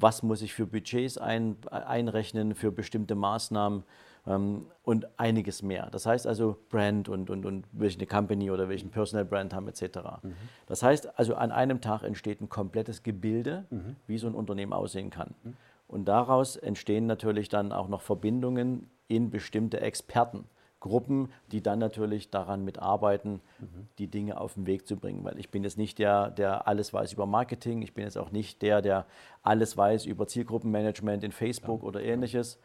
was 0.00 0.22
muss 0.22 0.42
ich 0.42 0.54
für 0.54 0.66
Budgets 0.66 1.18
ein, 1.18 1.56
einrechnen 1.70 2.54
für 2.54 2.72
bestimmte 2.72 3.14
Maßnahmen 3.14 3.84
ähm, 4.26 4.66
und 4.82 5.06
einiges 5.18 5.62
mehr. 5.62 5.88
Das 5.90 6.06
heißt 6.06 6.26
also 6.26 6.56
Brand 6.68 7.08
und, 7.08 7.30
und, 7.30 7.46
und 7.46 7.64
welche 7.72 8.06
Company 8.06 8.50
oder 8.50 8.68
welchen 8.68 8.90
Personal 8.90 9.24
Brand 9.24 9.54
haben 9.54 9.68
etc. 9.68 9.82
Mhm. 10.22 10.34
Das 10.66 10.82
heißt 10.82 11.18
also 11.18 11.34
an 11.34 11.52
einem 11.52 11.80
Tag 11.80 12.02
entsteht 12.02 12.40
ein 12.40 12.48
komplettes 12.48 13.02
Gebilde, 13.02 13.66
mhm. 13.70 13.96
wie 14.06 14.18
so 14.18 14.26
ein 14.26 14.34
Unternehmen 14.34 14.72
aussehen 14.72 15.10
kann. 15.10 15.34
Mhm. 15.42 15.56
Und 15.88 16.04
daraus 16.06 16.56
entstehen 16.56 17.06
natürlich 17.06 17.48
dann 17.48 17.72
auch 17.72 17.88
noch 17.88 18.02
Verbindungen 18.02 18.90
in 19.08 19.30
bestimmte 19.30 19.80
Experten. 19.80 20.44
Gruppen, 20.80 21.30
die 21.52 21.62
dann 21.62 21.78
natürlich 21.78 22.30
daran 22.30 22.64
mitarbeiten, 22.64 23.40
mhm. 23.58 23.88
die 23.98 24.08
Dinge 24.08 24.40
auf 24.40 24.54
den 24.54 24.66
Weg 24.66 24.86
zu 24.86 24.96
bringen. 24.96 25.22
Weil 25.24 25.38
ich 25.38 25.50
bin 25.50 25.62
jetzt 25.62 25.78
nicht 25.78 25.98
der, 25.98 26.30
der 26.30 26.66
alles 26.66 26.92
weiß 26.92 27.12
über 27.12 27.26
Marketing, 27.26 27.82
ich 27.82 27.94
bin 27.94 28.04
jetzt 28.04 28.18
auch 28.18 28.32
nicht 28.32 28.62
der, 28.62 28.82
der 28.82 29.06
alles 29.42 29.76
weiß 29.76 30.06
über 30.06 30.26
Zielgruppenmanagement 30.26 31.22
in 31.22 31.32
Facebook 31.32 31.82
ja. 31.82 31.88
oder 31.88 32.02
ähnliches. 32.02 32.58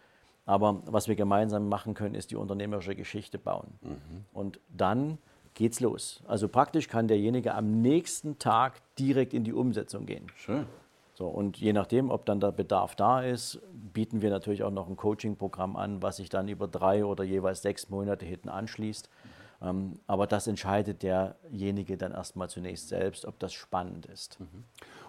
Aber 0.45 0.81
was 0.85 1.07
wir 1.07 1.15
gemeinsam 1.15 1.69
machen 1.69 1.93
können, 1.93 2.15
ist 2.15 2.31
die 2.31 2.35
unternehmerische 2.35 2.95
Geschichte 2.95 3.37
bauen. 3.37 3.79
Mhm. 3.81 4.25
Und 4.31 4.59
dann 4.69 5.17
geht's 5.55 5.79
los. 5.79 6.21
Also 6.27 6.47
praktisch 6.47 6.87
kann 6.87 7.07
derjenige 7.07 7.55
am 7.55 7.81
nächsten 7.81 8.37
Tag 8.39 8.81
direkt 8.97 9.33
in 9.33 9.43
die 9.43 9.53
Umsetzung 9.53 10.05
gehen. 10.05 10.27
Schön. 10.35 10.67
So, 11.15 11.27
und 11.27 11.57
je 11.57 11.71
nachdem, 11.71 12.11
ob 12.11 12.25
dann 12.25 12.41
der 12.41 12.51
Bedarf 12.51 12.95
da 12.95 13.21
ist, 13.21 13.59
bieten 13.71 14.21
wir 14.21 14.29
natürlich 14.29 14.63
auch 14.63 14.71
noch 14.71 14.89
ein 14.89 14.97
Coaching-Programm 14.97 15.77
an, 15.77 16.01
was 16.01 16.17
sich 16.17 16.27
dann 16.29 16.49
über 16.49 16.67
drei 16.67 17.05
oder 17.05 17.23
jeweils 17.23 17.61
sechs 17.61 17.89
Monate 17.89 18.25
hinten 18.25 18.49
anschließt. 18.49 19.09
Mhm. 19.09 19.67
Ähm, 19.67 19.99
aber 20.07 20.27
das 20.27 20.47
entscheidet 20.47 21.03
derjenige 21.03 21.97
dann 21.97 22.11
erstmal 22.11 22.49
zunächst 22.49 22.89
selbst, 22.89 23.25
ob 23.25 23.39
das 23.39 23.53
spannend 23.53 24.05
ist. 24.07 24.39
Mhm. 24.41 24.65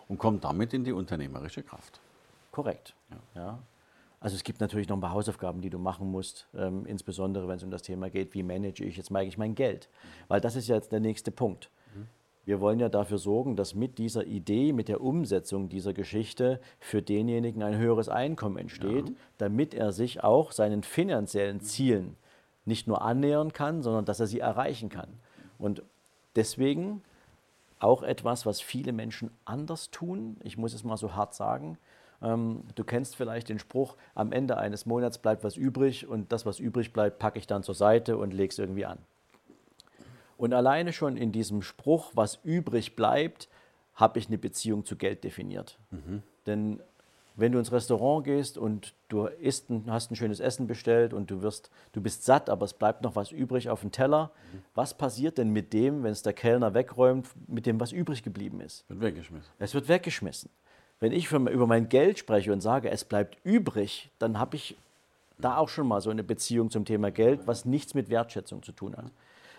Und 0.09 0.19
kommt 0.19 0.45
damit 0.45 0.73
in 0.73 0.85
die 0.85 0.93
unternehmerische 0.93 1.65
Kraft. 1.65 2.01
Korrekt. 2.53 2.95
Ja. 3.11 3.43
ja. 3.43 3.59
Also 4.21 4.37
es 4.37 4.45
gibt 4.45 4.61
natürlich 4.61 4.89
noch 4.89 4.97
ein 4.97 5.01
paar 5.01 5.13
Hausaufgaben, 5.13 5.61
die 5.61 5.71
du 5.71 5.79
machen 5.79 6.11
musst, 6.11 6.47
ähm, 6.55 6.87
insbesondere 6.87 7.49
wenn 7.49 7.57
es 7.57 7.65
um 7.65 7.71
das 7.71 7.83
Thema 7.83 8.09
geht, 8.09 8.33
wie 8.35 8.43
manage 8.43 8.85
ich 8.85 8.97
jetzt 8.97 9.15
eigentlich 9.15 9.39
mein 9.39 9.55
Geld? 9.55 9.89
Weil 10.29 10.41
das 10.41 10.57
ist 10.57 10.69
jetzt 10.69 10.93
der 10.93 11.01
nächste 11.01 11.31
Punkt. 11.31 11.71
Wir 12.47 12.61
wollen 12.61 12.79
ja 12.79 12.89
dafür 12.89 13.19
sorgen, 13.19 13.57
dass 13.57 13.75
mit 13.75 13.99
dieser 13.99 14.25
Idee, 14.25 14.73
mit 14.73 14.87
der 14.87 15.01
Umsetzung 15.01 15.69
dieser 15.69 15.93
Geschichte 15.93 16.61
für 16.79 17.03
denjenigen 17.03 17.63
ein 17.65 17.77
höheres 17.77 18.09
Einkommen 18.09 18.57
entsteht, 18.57 19.09
ja. 19.09 19.15
damit 19.37 19.75
er 19.75 19.91
sich 19.91 20.23
auch 20.23 20.53
seinen 20.53 20.85
finanziellen 20.85 21.61
Zielen 21.61 22.17
nicht 22.65 22.87
nur 22.87 23.03
annähern 23.03 23.53
kann, 23.53 23.83
sondern 23.83 24.05
dass 24.05 24.21
er 24.21 24.29
sie 24.29 24.39
erreichen 24.39 24.89
kann. 24.89 25.09
Und 25.59 25.83
deswegen 26.37 27.03
auch 27.81 28.05
etwas, 28.05 28.47
was 28.47 28.61
viele 28.61 28.93
Menschen 28.93 29.31
anders 29.45 29.91
tun. 29.91 30.37
Ich 30.45 30.57
muss 30.57 30.73
es 30.73 30.85
mal 30.85 30.97
so 30.97 31.15
hart 31.15 31.35
sagen. 31.35 31.79
Ähm, 32.23 32.63
du 32.77 32.85
kennst 32.85 33.17
vielleicht 33.17 33.49
den 33.49 33.59
Spruch, 33.59 33.97
am 34.15 34.31
Ende 34.31 34.57
eines 34.57 34.87
Monats 34.87 35.19
bleibt 35.19 35.43
was 35.43 35.57
übrig 35.57 36.07
und 36.07 36.31
das, 36.31 36.47
was 36.47 36.61
übrig 36.61 36.93
bleibt, 36.93 37.19
packe 37.19 37.41
ich 37.41 37.49
dann 37.49 37.65
zur 37.65 37.75
Seite 37.75 38.17
und 38.19 38.33
lege 38.33 38.53
es 38.53 38.59
irgendwie 38.59 38.87
an. 38.87 38.99
Und 40.37 40.53
alleine 40.53 40.93
schon 40.93 41.17
in 41.17 41.33
diesem 41.33 41.63
Spruch, 41.63 42.13
was 42.15 42.41
übrig 42.45 42.97
bleibt, 42.97 43.49
habe 43.95 44.19
ich 44.19 44.29
eine 44.29 44.39
Beziehung 44.39 44.85
zu 44.85 44.97
Geld 44.97 45.25
definiert. 45.25 45.79
Mhm. 45.91 46.23
Denn 46.47 46.81
wenn 47.37 47.53
du 47.53 47.59
ins 47.59 47.71
Restaurant 47.73 48.25
gehst 48.25 48.57
und 48.57 48.95
du 49.09 49.27
isst, 49.27 49.67
hast 49.89 50.11
ein 50.11 50.17
schönes 50.17 50.41
Essen 50.41 50.67
bestellt 50.67 51.13
und 51.13 51.31
du, 51.31 51.43
wirst, 51.43 51.71
du 51.93 52.01
bist 52.01 52.25
satt, 52.25 52.49
aber 52.49 52.65
es 52.65 52.73
bleibt 52.73 53.03
noch 53.03 53.15
was 53.15 53.31
übrig 53.31 53.69
auf 53.69 53.83
dem 53.83 53.93
Teller, 53.93 54.31
mhm. 54.53 54.59
was 54.75 54.95
passiert 54.95 55.39
denn 55.39 55.51
mit 55.51 55.73
dem, 55.73 56.03
wenn 56.03 56.13
es 56.13 56.23
der 56.23 56.33
Kellner 56.33 56.75
wegräumt, 56.75 57.29
mit 57.47 57.67
dem, 57.67 57.79
was 57.79 57.93
übrig 57.93 58.23
geblieben 58.23 58.61
ist? 58.61 58.85
Wird 58.89 59.01
weggeschmissen. 59.01 59.53
Es 59.59 59.75
wird 59.75 59.89
weggeschmissen. 59.89 60.51
Wenn 60.99 61.13
ich 61.13 61.29
für, 61.29 61.37
über 61.37 61.67
mein 61.67 61.91
Geld 61.91 62.19
spreche 62.19 62.53
und 62.53 62.63
sage, 62.63 62.91
es 62.91 63.05
bleibt 63.05 63.37
übrig, 63.45 64.11
dann 64.19 64.39
habe 64.39 64.57
ich 64.57 64.77
da 65.39 65.59
auch 65.59 65.69
schon 65.69 65.87
mal 65.87 66.01
so 66.01 66.09
eine 66.09 66.25
Beziehung 66.25 66.71
zum 66.71 66.87
Thema 66.87 67.11
Geld, 67.11 67.47
was 67.47 67.67
nichts 67.67 67.93
mit 67.93 68.09
Wertschätzung 68.09 68.63
zu 68.63 68.73
tun 68.73 68.97
hat. 68.97 69.11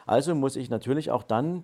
Also 0.07 0.33
muss 0.35 0.55
ich 0.55 0.69
natürlich 0.69 1.11
auch 1.11 1.23
dann 1.23 1.63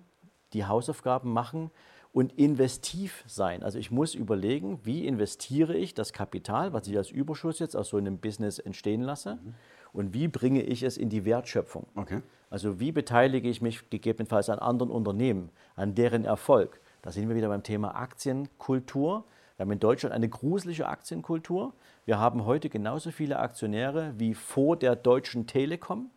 die 0.52 0.66
Hausaufgaben 0.66 1.32
machen, 1.32 1.70
und 2.14 2.38
investiv 2.38 3.24
sein. 3.26 3.64
Also 3.64 3.78
ich 3.78 3.90
muss 3.90 4.14
überlegen, 4.14 4.78
wie 4.84 5.04
investiere 5.04 5.76
ich 5.76 5.94
das 5.94 6.12
Kapital, 6.12 6.72
was 6.72 6.86
ich 6.86 6.96
als 6.96 7.10
Überschuss 7.10 7.58
jetzt 7.58 7.76
aus 7.76 7.88
so 7.88 7.96
einem 7.96 8.18
Business 8.18 8.60
entstehen 8.60 9.02
lasse, 9.02 9.34
mhm. 9.34 9.54
und 9.92 10.14
wie 10.14 10.28
bringe 10.28 10.62
ich 10.62 10.84
es 10.84 10.96
in 10.96 11.10
die 11.10 11.24
Wertschöpfung. 11.24 11.86
Okay. 11.96 12.22
Also 12.50 12.78
wie 12.78 12.92
beteilige 12.92 13.48
ich 13.48 13.60
mich 13.60 13.90
gegebenenfalls 13.90 14.48
an 14.48 14.60
anderen 14.60 14.92
Unternehmen, 14.92 15.50
an 15.74 15.96
deren 15.96 16.24
Erfolg. 16.24 16.80
Da 17.02 17.10
sind 17.10 17.28
wir 17.28 17.34
wieder 17.34 17.48
beim 17.48 17.64
Thema 17.64 17.96
Aktienkultur. 17.96 19.24
Wir 19.56 19.64
haben 19.64 19.72
in 19.72 19.80
Deutschland 19.80 20.14
eine 20.14 20.28
gruselige 20.28 20.86
Aktienkultur. 20.86 21.74
Wir 22.04 22.20
haben 22.20 22.44
heute 22.44 22.68
genauso 22.68 23.10
viele 23.10 23.40
Aktionäre 23.40 24.14
wie 24.18 24.34
vor 24.34 24.76
der 24.76 24.94
Deutschen 24.94 25.48
Telekom. 25.48 26.10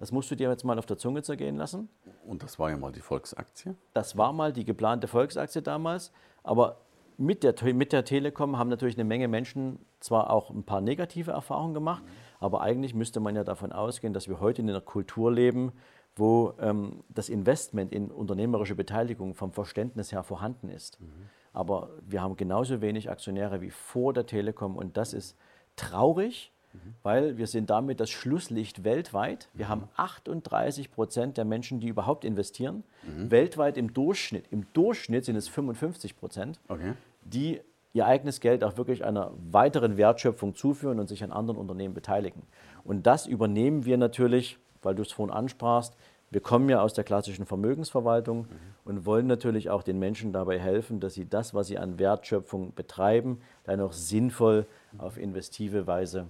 Das 0.00 0.12
musst 0.12 0.30
du 0.30 0.34
dir 0.34 0.48
jetzt 0.48 0.64
mal 0.64 0.78
auf 0.78 0.86
der 0.86 0.96
Zunge 0.96 1.22
zergehen 1.22 1.56
lassen. 1.56 1.90
Und 2.26 2.42
das 2.42 2.58
war 2.58 2.70
ja 2.70 2.78
mal 2.78 2.90
die 2.90 3.00
Volksaktie? 3.00 3.74
Das 3.92 4.16
war 4.16 4.32
mal 4.32 4.50
die 4.50 4.64
geplante 4.64 5.06
Volksaktie 5.06 5.60
damals. 5.60 6.10
Aber 6.42 6.78
mit 7.18 7.42
der, 7.42 7.54
mit 7.74 7.92
der 7.92 8.06
Telekom 8.06 8.58
haben 8.58 8.70
natürlich 8.70 8.96
eine 8.96 9.04
Menge 9.04 9.28
Menschen 9.28 9.78
zwar 10.00 10.30
auch 10.30 10.48
ein 10.48 10.62
paar 10.64 10.80
negative 10.80 11.32
Erfahrungen 11.32 11.74
gemacht, 11.74 12.02
mhm. 12.02 12.08
aber 12.40 12.62
eigentlich 12.62 12.94
müsste 12.94 13.20
man 13.20 13.36
ja 13.36 13.44
davon 13.44 13.72
ausgehen, 13.72 14.14
dass 14.14 14.26
wir 14.26 14.40
heute 14.40 14.62
in 14.62 14.70
einer 14.70 14.80
Kultur 14.80 15.30
leben, 15.30 15.72
wo 16.16 16.54
ähm, 16.60 17.04
das 17.10 17.28
Investment 17.28 17.92
in 17.92 18.10
unternehmerische 18.10 18.74
Beteiligung 18.74 19.34
vom 19.34 19.52
Verständnis 19.52 20.12
her 20.12 20.22
vorhanden 20.22 20.70
ist. 20.70 20.98
Mhm. 20.98 21.06
Aber 21.52 21.90
wir 22.06 22.22
haben 22.22 22.36
genauso 22.36 22.80
wenig 22.80 23.10
Aktionäre 23.10 23.60
wie 23.60 23.70
vor 23.70 24.14
der 24.14 24.24
Telekom 24.24 24.76
und 24.76 24.96
das 24.96 25.12
ist 25.12 25.36
traurig 25.76 26.52
Mhm. 26.72 26.94
Weil 27.02 27.38
wir 27.38 27.46
sind 27.46 27.70
damit 27.70 28.00
das 28.00 28.10
Schlusslicht 28.10 28.84
weltweit. 28.84 29.48
Wir 29.54 29.66
mhm. 29.66 29.70
haben 29.70 29.88
38 29.96 30.90
Prozent 30.90 31.36
der 31.36 31.44
Menschen, 31.44 31.80
die 31.80 31.88
überhaupt 31.88 32.24
investieren. 32.24 32.84
Mhm. 33.02 33.30
Weltweit 33.30 33.76
im 33.76 33.92
Durchschnitt, 33.92 34.46
im 34.50 34.66
Durchschnitt 34.72 35.24
sind 35.24 35.36
es 35.36 35.48
55 35.48 36.16
Prozent, 36.16 36.60
okay. 36.68 36.94
die 37.22 37.60
ihr 37.92 38.06
eigenes 38.06 38.40
Geld 38.40 38.62
auch 38.62 38.76
wirklich 38.76 39.04
einer 39.04 39.32
weiteren 39.50 39.96
Wertschöpfung 39.96 40.54
zuführen 40.54 41.00
und 41.00 41.08
sich 41.08 41.24
an 41.24 41.32
anderen 41.32 41.58
Unternehmen 41.58 41.94
beteiligen. 41.94 42.42
Und 42.84 43.06
das 43.06 43.26
übernehmen 43.26 43.84
wir 43.84 43.96
natürlich, 43.96 44.58
weil 44.82 44.94
du 44.94 45.02
es 45.02 45.12
vorhin 45.12 45.34
ansprachst, 45.34 45.96
wir 46.32 46.40
kommen 46.40 46.68
ja 46.68 46.80
aus 46.80 46.94
der 46.94 47.02
klassischen 47.02 47.44
Vermögensverwaltung 47.44 48.42
mhm. 48.42 48.46
und 48.84 49.04
wollen 49.04 49.26
natürlich 49.26 49.68
auch 49.68 49.82
den 49.82 49.98
Menschen 49.98 50.32
dabei 50.32 50.60
helfen, 50.60 51.00
dass 51.00 51.14
sie 51.14 51.28
das, 51.28 51.54
was 51.54 51.66
sie 51.66 51.76
an 51.76 51.98
Wertschöpfung 51.98 52.72
betreiben, 52.74 53.40
dann 53.64 53.80
auch 53.80 53.92
sinnvoll 53.92 54.66
auf 54.98 55.18
investive 55.18 55.88
Weise 55.88 56.28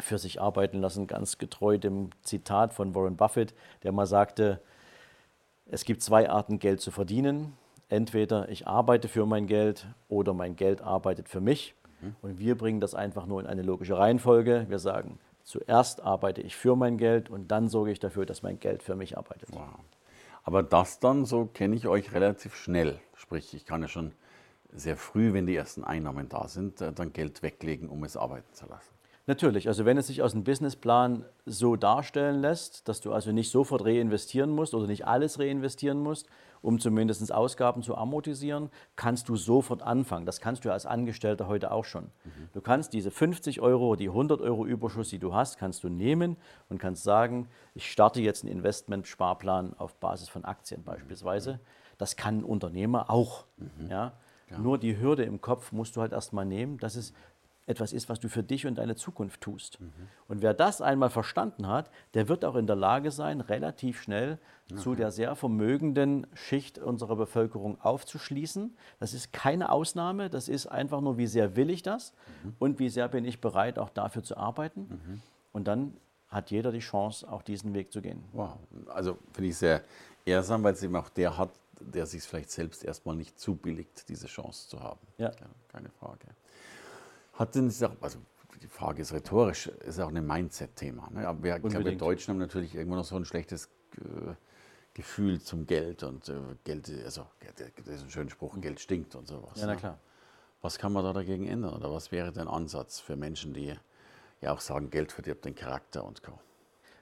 für 0.00 0.18
sich 0.18 0.40
arbeiten 0.40 0.80
lassen, 0.80 1.06
ganz 1.06 1.38
getreu 1.38 1.78
dem 1.78 2.10
Zitat 2.22 2.74
von 2.74 2.94
Warren 2.94 3.16
Buffett, 3.16 3.54
der 3.82 3.92
mal 3.92 4.06
sagte, 4.06 4.60
es 5.66 5.84
gibt 5.84 6.02
zwei 6.02 6.28
Arten, 6.28 6.58
Geld 6.58 6.80
zu 6.80 6.90
verdienen. 6.90 7.54
Entweder 7.88 8.48
ich 8.48 8.66
arbeite 8.66 9.08
für 9.08 9.26
mein 9.26 9.46
Geld 9.46 9.86
oder 10.08 10.34
mein 10.34 10.56
Geld 10.56 10.82
arbeitet 10.82 11.28
für 11.28 11.40
mich. 11.40 11.74
Mhm. 12.00 12.16
Und 12.22 12.38
wir 12.38 12.56
bringen 12.56 12.80
das 12.80 12.94
einfach 12.94 13.26
nur 13.26 13.40
in 13.40 13.46
eine 13.46 13.62
logische 13.62 13.96
Reihenfolge. 13.96 14.66
Wir 14.68 14.78
sagen, 14.78 15.18
zuerst 15.42 16.02
arbeite 16.02 16.42
ich 16.42 16.56
für 16.56 16.76
mein 16.76 16.98
Geld 16.98 17.30
und 17.30 17.48
dann 17.48 17.68
sorge 17.68 17.92
ich 17.92 18.00
dafür, 18.00 18.26
dass 18.26 18.42
mein 18.42 18.58
Geld 18.58 18.82
für 18.82 18.96
mich 18.96 19.16
arbeitet. 19.16 19.48
Wow. 19.52 19.68
Aber 20.42 20.62
das 20.62 21.00
dann, 21.00 21.24
so 21.24 21.46
kenne 21.46 21.74
ich 21.74 21.86
euch 21.88 22.12
relativ 22.12 22.54
schnell. 22.54 23.00
Sprich, 23.14 23.54
ich 23.54 23.64
kann 23.64 23.80
ja 23.82 23.88
schon 23.88 24.12
sehr 24.72 24.96
früh, 24.96 25.32
wenn 25.32 25.46
die 25.46 25.56
ersten 25.56 25.84
Einnahmen 25.84 26.28
da 26.28 26.48
sind, 26.48 26.80
äh, 26.80 26.92
dann 26.92 27.12
Geld 27.12 27.42
weglegen, 27.42 27.88
um 27.88 28.04
es 28.04 28.16
arbeiten 28.16 28.52
zu 28.52 28.66
lassen. 28.66 28.93
Natürlich, 29.26 29.68
also 29.68 29.86
wenn 29.86 29.96
es 29.96 30.08
sich 30.08 30.22
aus 30.22 30.32
dem 30.32 30.44
Businessplan 30.44 31.24
so 31.46 31.76
darstellen 31.76 32.40
lässt, 32.40 32.86
dass 32.88 33.00
du 33.00 33.12
also 33.12 33.32
nicht 33.32 33.50
sofort 33.50 33.84
reinvestieren 33.84 34.50
musst 34.50 34.74
oder 34.74 34.86
nicht 34.86 35.06
alles 35.06 35.38
reinvestieren 35.38 35.98
musst, 35.98 36.28
um 36.60 36.78
zumindest 36.78 37.32
Ausgaben 37.32 37.82
zu 37.82 37.96
amortisieren, 37.96 38.70
kannst 38.96 39.28
du 39.30 39.36
sofort 39.36 39.82
anfangen. 39.82 40.26
Das 40.26 40.40
kannst 40.40 40.64
du 40.64 40.72
als 40.72 40.84
Angestellter 40.84 41.46
heute 41.48 41.72
auch 41.72 41.86
schon. 41.86 42.04
Mhm. 42.04 42.48
Du 42.52 42.60
kannst 42.60 42.92
diese 42.92 43.10
50 43.10 43.62
Euro, 43.62 43.96
die 43.96 44.08
100 44.08 44.42
Euro 44.42 44.66
Überschuss, 44.66 45.08
die 45.08 45.18
du 45.18 45.34
hast, 45.34 45.58
kannst 45.58 45.84
du 45.84 45.88
nehmen 45.88 46.36
und 46.68 46.78
kannst 46.78 47.02
sagen, 47.02 47.48
ich 47.74 47.90
starte 47.90 48.20
jetzt 48.20 48.44
einen 48.44 48.52
Investmentsparplan 48.52 49.74
auf 49.78 49.94
Basis 49.96 50.28
von 50.28 50.44
Aktien 50.44 50.84
beispielsweise. 50.84 51.60
Das 51.96 52.16
kann 52.16 52.38
ein 52.38 52.44
Unternehmer 52.44 53.10
auch. 53.10 53.46
Mhm. 53.56 53.90
Ja? 53.90 54.12
Ja. 54.50 54.58
Nur 54.58 54.78
die 54.78 54.98
Hürde 54.98 55.24
im 55.24 55.40
Kopf 55.40 55.72
musst 55.72 55.96
du 55.96 56.00
halt 56.00 56.12
erstmal 56.12 56.44
nehmen, 56.44 56.78
dass 56.78 56.96
es 56.96 57.14
etwas 57.66 57.92
ist, 57.92 58.08
was 58.08 58.20
du 58.20 58.28
für 58.28 58.42
dich 58.42 58.66
und 58.66 58.76
deine 58.76 58.96
Zukunft 58.96 59.40
tust. 59.40 59.80
Mhm. 59.80 59.92
Und 60.28 60.42
wer 60.42 60.54
das 60.54 60.80
einmal 60.80 61.10
verstanden 61.10 61.66
hat, 61.66 61.90
der 62.14 62.28
wird 62.28 62.44
auch 62.44 62.56
in 62.56 62.66
der 62.66 62.76
Lage 62.76 63.10
sein, 63.10 63.40
relativ 63.40 64.02
schnell 64.02 64.38
okay. 64.70 64.80
zu 64.80 64.94
der 64.94 65.10
sehr 65.10 65.34
vermögenden 65.34 66.26
Schicht 66.34 66.78
unserer 66.78 67.16
Bevölkerung 67.16 67.80
aufzuschließen. 67.80 68.76
Das 69.00 69.14
ist 69.14 69.32
keine 69.32 69.70
Ausnahme, 69.70 70.28
das 70.28 70.48
ist 70.48 70.66
einfach 70.66 71.00
nur, 71.00 71.16
wie 71.16 71.26
sehr 71.26 71.56
will 71.56 71.70
ich 71.70 71.82
das 71.82 72.12
mhm. 72.42 72.56
und 72.58 72.78
wie 72.78 72.88
sehr 72.88 73.08
bin 73.08 73.24
ich 73.24 73.40
bereit, 73.40 73.78
auch 73.78 73.90
dafür 73.90 74.22
zu 74.22 74.36
arbeiten. 74.36 74.80
Mhm. 74.80 75.22
Und 75.52 75.66
dann 75.66 75.96
hat 76.28 76.50
jeder 76.50 76.72
die 76.72 76.80
Chance, 76.80 77.30
auch 77.30 77.42
diesen 77.42 77.74
Weg 77.74 77.92
zu 77.92 78.02
gehen. 78.02 78.24
Wow, 78.32 78.58
also 78.88 79.18
finde 79.32 79.50
ich 79.50 79.56
sehr 79.56 79.82
ehrsam, 80.26 80.62
weil 80.62 80.74
es 80.74 80.82
eben 80.82 80.96
auch 80.96 81.08
der 81.08 81.38
hat, 81.38 81.50
der 81.80 82.06
sich 82.06 82.22
vielleicht 82.22 82.50
selbst 82.50 82.84
erstmal 82.84 83.16
nicht 83.16 83.38
zubilligt, 83.38 84.08
diese 84.08 84.26
Chance 84.26 84.68
zu 84.68 84.82
haben. 84.82 85.00
Ja. 85.18 85.30
Keine 85.68 85.90
Frage. 85.90 86.26
Hat 87.34 87.54
denn, 87.54 87.66
also 88.00 88.18
die 88.62 88.68
Frage 88.68 89.02
ist 89.02 89.12
rhetorisch, 89.12 89.66
ist 89.66 90.00
auch 90.00 90.08
ein 90.08 90.26
Mindset-Thema. 90.26 91.10
Ne? 91.10 91.26
Aber 91.26 91.42
wir, 91.42 91.58
glaube, 91.58 91.84
wir 91.84 91.96
Deutschen 91.96 92.32
haben 92.32 92.38
natürlich 92.38 92.74
irgendwo 92.74 92.96
noch 92.96 93.04
so 93.04 93.16
ein 93.16 93.24
schlechtes 93.24 93.68
äh, 93.96 94.34
Gefühl 94.94 95.40
zum 95.40 95.66
Geld 95.66 96.02
und 96.04 96.28
äh, 96.28 96.34
Geld, 96.62 96.90
also 97.04 97.26
das 97.56 97.96
ist 97.96 98.02
ein 98.04 98.10
schöner 98.10 98.30
Spruch, 98.30 98.58
Geld 98.60 98.78
stinkt 98.80 99.16
und 99.16 99.26
sowas. 99.26 99.60
Ja, 99.60 99.66
na 99.66 99.72
ne? 99.72 99.78
klar. 99.78 99.98
Was 100.62 100.78
kann 100.78 100.92
man 100.92 101.04
da 101.04 101.12
dagegen 101.12 101.46
ändern 101.46 101.74
oder 101.74 101.92
was 101.92 102.10
wäre 102.10 102.32
dein 102.32 102.48
Ansatz 102.48 103.00
für 103.00 103.16
Menschen, 103.16 103.52
die 103.52 103.74
ja 104.40 104.52
auch 104.52 104.60
sagen, 104.60 104.88
Geld 104.90 105.12
verdirbt 105.12 105.44
den 105.44 105.54
Charakter 105.54 106.04
und 106.04 106.22
Co.? 106.22 106.38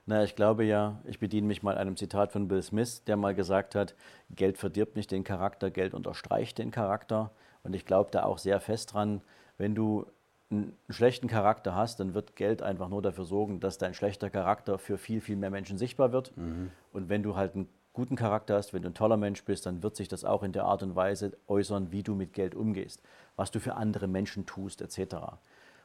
Na, 0.04 0.24
ich 0.24 0.34
glaube 0.34 0.64
ja, 0.64 1.00
ich 1.04 1.20
bediene 1.20 1.46
mich 1.46 1.62
mal 1.62 1.78
einem 1.78 1.96
Zitat 1.96 2.32
von 2.32 2.48
Bill 2.48 2.62
Smith, 2.62 3.04
der 3.04 3.16
mal 3.16 3.36
gesagt 3.36 3.76
hat, 3.76 3.94
Geld 4.30 4.58
verdirbt 4.58 4.96
nicht 4.96 5.12
den 5.12 5.22
Charakter, 5.22 5.70
Geld 5.70 5.94
unterstreicht 5.94 6.58
den 6.58 6.72
Charakter. 6.72 7.30
Und 7.62 7.76
ich 7.76 7.84
glaube 7.84 8.10
da 8.10 8.24
auch 8.24 8.38
sehr 8.38 8.58
fest 8.58 8.94
dran, 8.94 9.20
wenn 9.58 9.76
du 9.76 10.06
einen 10.52 10.76
schlechten 10.88 11.26
Charakter 11.26 11.74
hast, 11.74 11.98
dann 12.00 12.14
wird 12.14 12.36
Geld 12.36 12.62
einfach 12.62 12.88
nur 12.88 13.02
dafür 13.02 13.24
sorgen, 13.24 13.60
dass 13.60 13.78
dein 13.78 13.94
schlechter 13.94 14.30
Charakter 14.30 14.78
für 14.78 14.98
viel, 14.98 15.20
viel 15.20 15.36
mehr 15.36 15.50
Menschen 15.50 15.78
sichtbar 15.78 16.12
wird. 16.12 16.36
Mhm. 16.36 16.70
Und 16.92 17.08
wenn 17.08 17.22
du 17.22 17.36
halt 17.36 17.54
einen 17.54 17.68
guten 17.92 18.16
Charakter 18.16 18.56
hast, 18.56 18.72
wenn 18.72 18.82
du 18.82 18.88
ein 18.88 18.94
toller 18.94 19.16
Mensch 19.16 19.44
bist, 19.44 19.66
dann 19.66 19.82
wird 19.82 19.96
sich 19.96 20.08
das 20.08 20.24
auch 20.24 20.42
in 20.42 20.52
der 20.52 20.64
Art 20.64 20.82
und 20.82 20.94
Weise 20.94 21.32
äußern, 21.46 21.92
wie 21.92 22.02
du 22.02 22.14
mit 22.14 22.32
Geld 22.32 22.54
umgehst, 22.54 23.02
was 23.36 23.50
du 23.50 23.60
für 23.60 23.74
andere 23.74 24.06
Menschen 24.06 24.46
tust, 24.46 24.80
etc. 24.80 25.16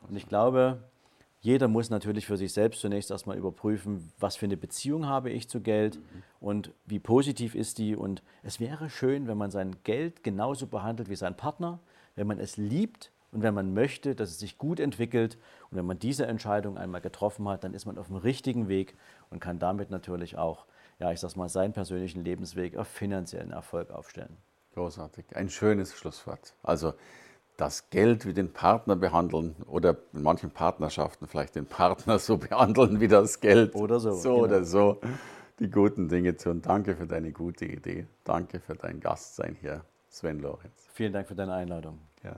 Und 0.07 0.15
ich 0.15 0.27
glaube, 0.27 0.79
jeder 1.41 1.67
muss 1.67 1.89
natürlich 1.89 2.25
für 2.25 2.37
sich 2.37 2.53
selbst 2.53 2.81
zunächst 2.81 3.11
erstmal 3.11 3.37
überprüfen, 3.37 4.11
was 4.19 4.35
für 4.35 4.45
eine 4.45 4.57
Beziehung 4.57 5.05
habe 5.05 5.29
ich 5.29 5.49
zu 5.49 5.61
Geld 5.61 5.97
mhm. 5.97 6.23
und 6.39 6.71
wie 6.85 6.99
positiv 6.99 7.55
ist 7.55 7.77
die. 7.77 7.95
Und 7.95 8.23
es 8.43 8.59
wäre 8.59 8.89
schön, 8.89 9.27
wenn 9.27 9.37
man 9.37 9.51
sein 9.51 9.75
Geld 9.83 10.23
genauso 10.23 10.67
behandelt 10.67 11.09
wie 11.09 11.15
sein 11.15 11.35
Partner, 11.35 11.79
wenn 12.15 12.27
man 12.27 12.39
es 12.39 12.57
liebt 12.57 13.11
und 13.37 13.43
wenn 13.43 13.53
man 13.53 13.75
möchte, 13.75 14.15
dass 14.15 14.31
es 14.31 14.39
sich 14.39 14.57
gut 14.57 14.79
entwickelt 14.79 15.37
und 15.69 15.77
wenn 15.77 15.85
man 15.85 15.99
diese 15.99 16.25
Entscheidung 16.25 16.75
einmal 16.75 17.01
getroffen 17.01 17.47
hat, 17.47 17.63
dann 17.63 17.75
ist 17.75 17.85
man 17.85 17.99
auf 17.99 18.07
dem 18.07 18.15
richtigen 18.15 18.67
Weg 18.67 18.95
und 19.29 19.39
kann 19.39 19.59
damit 19.59 19.91
natürlich 19.91 20.39
auch, 20.39 20.65
ja, 20.97 21.11
ich 21.11 21.19
sag's 21.19 21.35
mal, 21.35 21.47
seinen 21.47 21.71
persönlichen 21.71 22.23
Lebensweg 22.23 22.75
auf 22.77 22.87
finanziellen 22.87 23.51
Erfolg 23.51 23.91
aufstellen. 23.91 24.37
Großartig. 24.73 25.25
Ein 25.35 25.49
schönes 25.49 25.93
Schlusswort. 25.93 26.55
Also 26.63 26.95
das 27.57 27.91
Geld 27.91 28.25
wie 28.25 28.33
den 28.33 28.51
Partner 28.51 28.95
behandeln 28.95 29.55
oder 29.67 29.97
in 30.13 30.23
manchen 30.23 30.49
Partnerschaften 30.49 31.27
vielleicht 31.27 31.53
den 31.53 31.67
Partner 31.67 32.17
so 32.17 32.37
behandeln 32.37 32.99
wie 32.99 33.07
das 33.07 33.39
Geld. 33.39 33.75
Oder 33.75 33.99
so. 33.99 34.13
So 34.13 34.33
genau. 34.33 34.43
oder 34.45 34.63
so. 34.63 34.99
Die 35.59 35.69
guten 35.69 36.09
Dinge 36.09 36.35
tun. 36.35 36.63
Danke 36.63 36.95
für 36.95 37.05
deine 37.05 37.31
gute 37.31 37.65
Idee. 37.65 38.07
Danke 38.23 38.59
für 38.59 38.73
dein 38.73 38.99
Gastsein 38.99 39.55
hier, 39.61 39.85
Sven 40.09 40.39
Lorenz. 40.39 40.87
Vielen 40.93 41.13
Dank 41.13 41.27
für 41.27 41.35
deine 41.35 41.53
Einladung. 41.53 41.99
Ja. 42.23 42.37